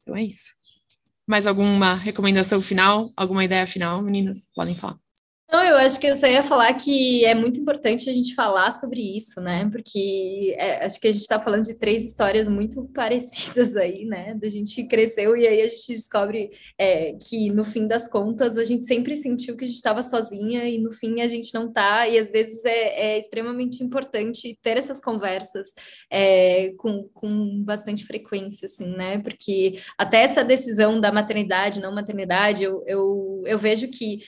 Então 0.00 0.16
é 0.16 0.24
isso. 0.24 0.52
Mais 1.26 1.46
alguma 1.46 1.94
recomendação 1.94 2.60
final? 2.60 3.10
Alguma 3.16 3.44
ideia 3.44 3.66
final, 3.66 4.02
meninas? 4.02 4.48
Podem 4.54 4.76
falar. 4.76 5.03
Não, 5.54 5.62
eu 5.62 5.76
acho 5.76 6.00
que 6.00 6.08
eu 6.08 6.16
só 6.16 6.26
ia 6.26 6.42
falar 6.42 6.74
que 6.74 7.24
é 7.24 7.32
muito 7.32 7.60
importante 7.60 8.10
a 8.10 8.12
gente 8.12 8.34
falar 8.34 8.72
sobre 8.72 9.16
isso, 9.16 9.40
né? 9.40 9.68
Porque 9.70 10.52
é, 10.58 10.84
acho 10.84 10.98
que 10.98 11.06
a 11.06 11.12
gente 11.12 11.20
está 11.20 11.38
falando 11.38 11.62
de 11.62 11.78
três 11.78 12.04
histórias 12.04 12.48
muito 12.48 12.86
parecidas 12.92 13.76
aí, 13.76 14.04
né? 14.04 14.34
Da 14.34 14.48
gente 14.48 14.82
cresceu 14.82 15.36
e 15.36 15.46
aí 15.46 15.62
a 15.62 15.68
gente 15.68 15.92
descobre 15.92 16.50
é, 16.76 17.12
que 17.12 17.50
no 17.50 17.62
fim 17.62 17.86
das 17.86 18.08
contas 18.08 18.58
a 18.58 18.64
gente 18.64 18.84
sempre 18.84 19.16
sentiu 19.16 19.56
que 19.56 19.62
a 19.62 19.66
gente 19.68 19.76
estava 19.76 20.02
sozinha 20.02 20.68
e 20.68 20.76
no 20.76 20.90
fim 20.90 21.20
a 21.20 21.28
gente 21.28 21.54
não 21.54 21.72
tá. 21.72 22.08
E 22.08 22.18
às 22.18 22.28
vezes 22.32 22.64
é, 22.64 23.12
é 23.12 23.18
extremamente 23.20 23.80
importante 23.80 24.58
ter 24.60 24.76
essas 24.76 25.00
conversas 25.00 25.68
é, 26.10 26.72
com, 26.78 27.08
com 27.14 27.62
bastante 27.62 28.04
frequência, 28.04 28.66
assim, 28.66 28.88
né? 28.96 29.18
Porque 29.18 29.78
até 29.96 30.22
essa 30.24 30.42
decisão 30.42 31.00
da 31.00 31.12
maternidade, 31.12 31.80
não 31.80 31.94
maternidade, 31.94 32.64
eu, 32.64 32.82
eu, 32.88 33.42
eu 33.46 33.56
vejo 33.56 33.86
que 33.86 34.18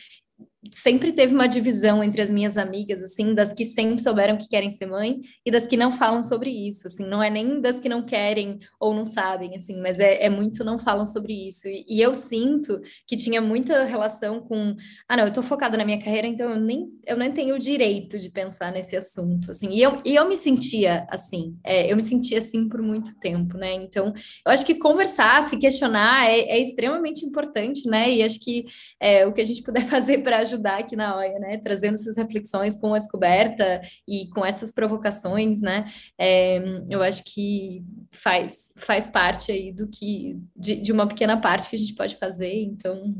sempre 0.72 1.12
teve 1.12 1.34
uma 1.34 1.46
divisão 1.46 2.02
entre 2.02 2.22
as 2.22 2.30
minhas 2.30 2.56
amigas, 2.56 3.02
assim, 3.02 3.34
das 3.34 3.52
que 3.52 3.64
sempre 3.64 4.02
souberam 4.02 4.36
que 4.36 4.48
querem 4.48 4.70
ser 4.70 4.86
mãe 4.86 5.20
e 5.44 5.50
das 5.50 5.66
que 5.66 5.76
não 5.76 5.90
falam 5.90 6.22
sobre 6.22 6.50
isso, 6.50 6.86
assim, 6.86 7.04
não 7.04 7.22
é 7.22 7.30
nem 7.30 7.60
das 7.60 7.80
que 7.80 7.88
não 7.88 8.04
querem 8.04 8.58
ou 8.78 8.94
não 8.94 9.06
sabem, 9.06 9.56
assim, 9.56 9.80
mas 9.80 9.98
é, 9.98 10.24
é 10.24 10.28
muito 10.28 10.64
não 10.64 10.78
falam 10.78 11.06
sobre 11.06 11.32
isso. 11.48 11.68
E, 11.68 11.84
e, 11.88 12.00
eu 12.00 12.12
sinto 12.14 12.80
que 13.06 13.16
tinha 13.16 13.40
muita 13.40 13.84
relação 13.84 14.40
com, 14.40 14.76
ah, 15.08 15.16
não, 15.16 15.24
eu 15.24 15.32
tô 15.32 15.42
focada 15.42 15.76
na 15.76 15.84
minha 15.84 15.98
carreira, 15.98 16.26
então 16.26 16.50
eu 16.50 16.60
nem, 16.60 16.88
eu 17.06 17.16
nem 17.16 17.32
tenho 17.32 17.54
o 17.54 17.58
direito 17.58 18.18
de 18.18 18.30
pensar 18.30 18.72
nesse 18.72 18.96
assunto, 18.96 19.50
assim, 19.50 19.70
e 19.70 19.82
eu, 19.82 20.00
e 20.04 20.14
eu 20.14 20.28
me 20.28 20.36
sentia 20.36 21.06
assim, 21.10 21.56
é, 21.64 21.90
eu 21.90 21.96
me 21.96 22.02
sentia 22.02 22.38
assim 22.38 22.68
por 22.68 22.82
muito 22.82 23.18
tempo, 23.18 23.56
né, 23.56 23.72
então 23.74 24.12
eu 24.44 24.52
acho 24.52 24.66
que 24.66 24.74
conversar, 24.74 25.42
se 25.44 25.56
questionar 25.56 26.28
é, 26.30 26.40
é 26.40 26.58
extremamente 26.58 27.24
importante, 27.24 27.88
né, 27.88 28.12
e 28.12 28.22
acho 28.22 28.40
que 28.40 28.66
é, 29.00 29.26
o 29.26 29.32
que 29.32 29.40
a 29.40 29.44
gente 29.44 29.62
puder 29.62 29.84
fazer 29.88 30.18
para 30.18 30.38
ajudar 30.38 30.55
ajudar 30.56 30.78
aqui 30.78 30.96
na 30.96 31.16
OIA, 31.16 31.38
né? 31.38 31.58
Trazendo 31.58 31.94
essas 31.94 32.16
reflexões 32.16 32.78
com 32.78 32.94
a 32.94 32.98
descoberta 32.98 33.80
e 34.06 34.28
com 34.30 34.44
essas 34.44 34.72
provocações, 34.72 35.60
né? 35.60 35.92
É, 36.18 36.58
eu 36.88 37.02
acho 37.02 37.22
que 37.24 37.84
faz, 38.10 38.72
faz 38.76 39.06
parte 39.06 39.52
aí 39.52 39.72
do 39.72 39.86
que, 39.86 40.40
de, 40.56 40.76
de 40.76 40.92
uma 40.92 41.06
pequena 41.06 41.40
parte 41.40 41.68
que 41.68 41.76
a 41.76 41.78
gente 41.78 41.94
pode 41.94 42.16
fazer, 42.16 42.62
então 42.62 43.14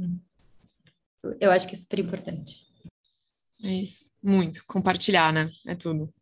eu 1.41 1.51
acho 1.51 1.67
que 1.69 1.75
é 1.75 1.79
super 1.79 1.99
importante. 1.99 2.67
É 3.63 3.73
isso, 3.73 4.13
muito. 4.25 4.61
Compartilhar, 4.67 5.33
né? 5.33 5.51
É 5.67 5.75
tudo. 5.75 6.13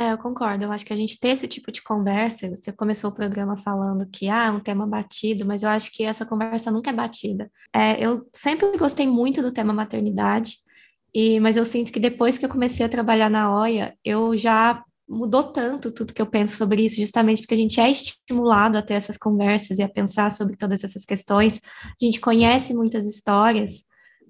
É, 0.00 0.12
eu 0.12 0.18
concordo. 0.18 0.64
Eu 0.64 0.70
acho 0.70 0.86
que 0.86 0.92
a 0.92 0.96
gente 0.96 1.18
ter 1.18 1.30
esse 1.30 1.48
tipo 1.48 1.72
de 1.72 1.82
conversa, 1.82 2.48
você 2.48 2.70
começou 2.70 3.10
o 3.10 3.12
programa 3.14 3.56
falando 3.56 4.08
que 4.08 4.28
ah, 4.28 4.46
é 4.46 4.50
um 4.50 4.60
tema 4.60 4.86
batido, 4.86 5.44
mas 5.44 5.64
eu 5.64 5.68
acho 5.68 5.90
que 5.92 6.04
essa 6.04 6.24
conversa 6.24 6.70
nunca 6.70 6.90
é 6.90 6.92
batida. 6.92 7.50
É, 7.74 8.00
eu 8.00 8.24
sempre 8.32 8.76
gostei 8.78 9.08
muito 9.08 9.42
do 9.42 9.50
tema 9.50 9.72
maternidade, 9.72 10.58
e, 11.12 11.40
mas 11.40 11.56
eu 11.56 11.64
sinto 11.64 11.90
que 11.90 11.98
depois 11.98 12.38
que 12.38 12.44
eu 12.44 12.48
comecei 12.48 12.86
a 12.86 12.88
trabalhar 12.88 13.28
na 13.28 13.52
OIA, 13.52 13.96
eu 14.04 14.36
já 14.36 14.84
mudou 15.08 15.42
tanto 15.42 15.90
tudo 15.90 16.14
que 16.14 16.22
eu 16.22 16.26
penso 16.26 16.56
sobre 16.56 16.84
isso, 16.84 17.00
justamente 17.00 17.42
porque 17.42 17.54
a 17.54 17.56
gente 17.56 17.80
é 17.80 17.90
estimulado 17.90 18.78
a 18.78 18.82
ter 18.82 18.94
essas 18.94 19.16
conversas 19.16 19.78
e 19.78 19.82
a 19.82 19.88
pensar 19.88 20.30
sobre 20.30 20.56
todas 20.56 20.84
essas 20.84 21.04
questões. 21.04 21.60
A 21.84 22.04
gente 22.04 22.20
conhece 22.20 22.72
muitas 22.72 23.04
histórias, 23.04 23.82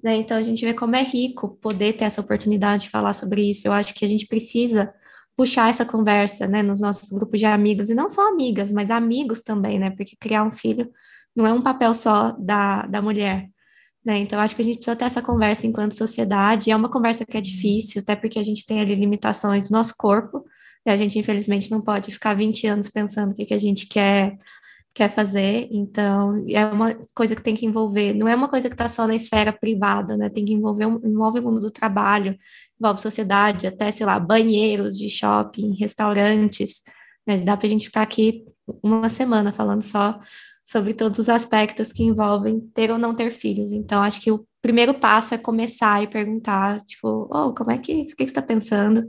né? 0.03 0.17
Então 0.17 0.37
a 0.37 0.43
gente 0.43 0.65
vê 0.65 0.73
como 0.73 0.97
é 0.97 1.03
rico 1.03 1.59
poder 1.61 1.95
ter 1.95 2.07
essa 2.07 2.23
oportunidade 2.23 2.85
de 2.85 2.91
falar 2.91 3.13
sobre 3.13 3.51
isso. 3.51 3.69
Eu 3.69 3.73
acho 3.73 3.93
que 3.93 4.05
a 4.05 4.09
gente 4.09 4.27
precisa 4.27 4.95
puxar 5.39 5.71
essa 5.71 5.87
conversa, 5.87 6.49
né, 6.49 6.65
nos 6.65 6.81
nossos 6.81 7.11
grupos 7.11 7.39
de 7.39 7.47
amigos, 7.47 7.91
e 7.91 7.95
não 7.95 8.11
só 8.11 8.29
amigas, 8.29 8.73
mas 8.73 8.91
amigos 8.91 9.41
também, 9.41 9.79
né, 9.79 9.89
porque 9.91 10.17
criar 10.19 10.43
um 10.43 10.51
filho 10.51 10.91
não 11.35 11.47
é 11.47 11.53
um 11.53 11.63
papel 11.63 11.95
só 11.95 12.33
da, 12.33 12.87
da 12.87 13.01
mulher, 13.01 13.49
né, 14.05 14.19
então 14.19 14.41
acho 14.41 14.57
que 14.57 14.63
a 14.63 14.65
gente 14.65 14.79
precisa 14.79 14.97
ter 14.97 15.05
essa 15.05 15.23
conversa 15.23 15.65
enquanto 15.65 15.95
sociedade, 15.95 16.73
é 16.73 16.77
uma 16.77 16.91
conversa 16.91 17.25
que 17.25 17.37
é 17.37 17.41
difícil, 17.41 18.03
até 18.03 18.17
porque 18.17 18.37
a 18.37 18.43
gente 18.43 18.67
tem 18.67 18.81
ali 18.81 18.97
limitações 18.97 19.71
no 19.71 19.79
nosso 19.79 19.95
corpo, 19.97 20.45
e 20.85 20.91
a 20.91 20.97
gente 20.97 21.17
infelizmente 21.17 21.71
não 21.71 21.81
pode 21.81 22.11
ficar 22.11 22.35
20 22.35 22.67
anos 22.67 22.89
pensando 22.89 23.31
o 23.31 23.35
que, 23.37 23.45
que 23.45 23.55
a 23.55 23.59
gente 23.59 23.87
quer 23.87 24.37
quer 24.93 25.09
fazer, 25.11 25.69
então 25.71 26.45
é 26.49 26.67
uma 26.67 26.93
coisa 27.15 27.37
que 27.37 27.43
tem 27.43 27.55
que 27.55 27.65
envolver, 27.65 28.15
não 28.15 28.27
é 28.27 28.35
uma 28.35 28.49
coisa 28.49 28.69
que 28.69 28.75
está 28.75 28.89
só 28.89 29.07
na 29.07 29.15
esfera 29.15 29.53
privada, 29.53 30.17
né? 30.17 30.29
Tem 30.29 30.45
que 30.45 30.53
envolver 30.53 30.87
envolve 30.87 31.39
o 31.39 31.43
mundo 31.45 31.61
do 31.61 31.71
trabalho, 31.71 32.37
envolve 32.81 33.01
sociedade, 33.01 33.67
até, 33.67 33.91
sei 33.91 34.07
lá, 34.07 34.19
banheiros 34.19 34.97
de 34.97 35.09
shopping, 35.09 35.75
restaurantes, 35.75 36.83
né? 37.27 37.37
Dá 37.39 37.57
para 37.57 37.67
a 37.67 37.71
gente 37.71 37.87
ficar 37.87 38.03
aqui 38.03 38.45
uma 38.83 39.09
semana 39.09 39.53
falando 39.53 39.83
só 39.83 40.19
sobre 40.65 40.93
todos 40.93 41.19
os 41.19 41.29
aspectos 41.29 41.93
que 41.93 42.03
envolvem 42.03 42.61
ter 42.75 42.91
ou 42.91 42.99
não 42.99 43.15
ter 43.15 43.33
filhos. 43.33 43.73
Então, 43.73 44.03
acho 44.03 44.21
que 44.21 44.31
o 44.31 44.47
primeiro 44.61 44.95
passo 44.95 45.35
é 45.35 45.39
começar 45.39 46.03
e 46.03 46.07
perguntar, 46.07 46.81
tipo, 46.83 47.29
oh, 47.33 47.55
como 47.55 47.71
é 47.71 47.79
que, 47.79 48.03
o 48.03 48.05
que 48.05 48.15
você 48.17 48.25
está 48.25 48.43
pensando? 48.43 49.09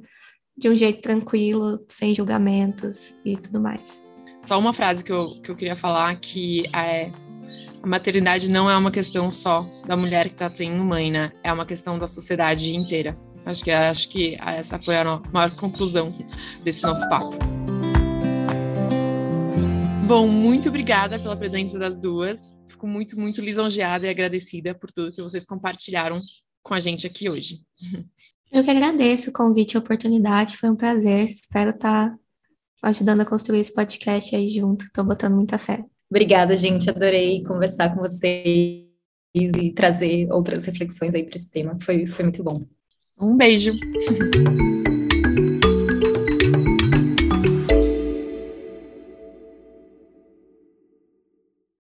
De 0.58 0.70
um 0.70 0.76
jeito 0.76 1.02
tranquilo, 1.02 1.86
sem 1.90 2.16
julgamentos 2.16 3.18
e 3.26 3.36
tudo 3.36 3.60
mais. 3.60 4.02
Só 4.46 4.58
uma 4.58 4.74
frase 4.74 5.04
que 5.04 5.12
eu, 5.12 5.42
que 5.42 5.52
eu 5.52 5.56
queria 5.56 5.76
falar, 5.76 6.16
que 6.20 6.64
é 6.74 7.12
a 7.82 7.88
maternidade 7.88 8.50
não 8.50 8.70
é 8.70 8.76
uma 8.78 8.92
questão 8.92 9.32
só 9.32 9.66
da 9.86 9.96
mulher 9.96 10.28
que 10.28 10.36
está 10.36 10.50
tendo 10.50 10.84
mãe, 10.84 11.12
né? 11.12 11.32
É 11.44 11.52
uma 11.52 11.66
questão 11.66 11.98
da 11.98 12.08
sociedade 12.08 12.76
inteira. 12.76 13.18
Acho 13.50 13.64
que, 13.64 13.72
acho 13.72 14.10
que 14.10 14.38
essa 14.40 14.78
foi 14.78 14.96
a 14.96 15.04
maior 15.34 15.56
conclusão 15.56 16.14
desse 16.64 16.84
nosso 16.84 17.10
papo. 17.10 17.36
Bom, 20.08 20.28
muito 20.28 20.70
obrigada 20.70 21.18
pela 21.20 21.36
presença 21.36 21.80
das 21.80 21.98
duas. 21.98 22.56
Fico 22.68 22.86
muito, 22.86 23.20
muito 23.20 23.42
lisonjeada 23.42 24.06
e 24.06 24.10
agradecida 24.10 24.76
por 24.76 24.92
tudo 24.92 25.12
que 25.12 25.24
vocês 25.24 25.48
compartilharam 25.48 26.22
com 26.62 26.76
a 26.76 26.80
gente 26.80 27.08
aqui 27.08 27.28
hoje. 27.28 27.62
Eu 28.52 28.64
que 28.64 28.70
agradeço 28.70 29.32
o 29.32 29.34
convite 29.34 29.74
e 29.74 29.78
a 29.78 29.80
oportunidade, 29.80 30.56
foi 30.56 30.70
um 30.70 30.76
prazer. 30.76 31.28
Espero 31.28 31.72
estar 31.72 32.16
ajudando 32.84 33.22
a 33.22 33.26
construir 33.26 33.62
esse 33.62 33.74
podcast 33.74 34.36
aí 34.36 34.48
junto. 34.48 34.86
Estou 34.86 35.04
botando 35.04 35.34
muita 35.34 35.58
fé. 35.58 35.84
Obrigada, 36.08 36.56
gente. 36.56 36.88
Adorei 36.88 37.44
conversar 37.44 37.96
com 37.96 38.02
vocês 38.02 38.86
e 39.34 39.74
trazer 39.74 40.32
outras 40.32 40.66
reflexões 40.66 41.16
aí 41.16 41.24
para 41.24 41.36
esse 41.36 41.50
tema. 41.50 41.76
Foi, 41.82 42.06
foi 42.06 42.26
muito 42.26 42.44
bom. 42.44 42.79
Um 43.20 43.36
beijo. 43.36 43.74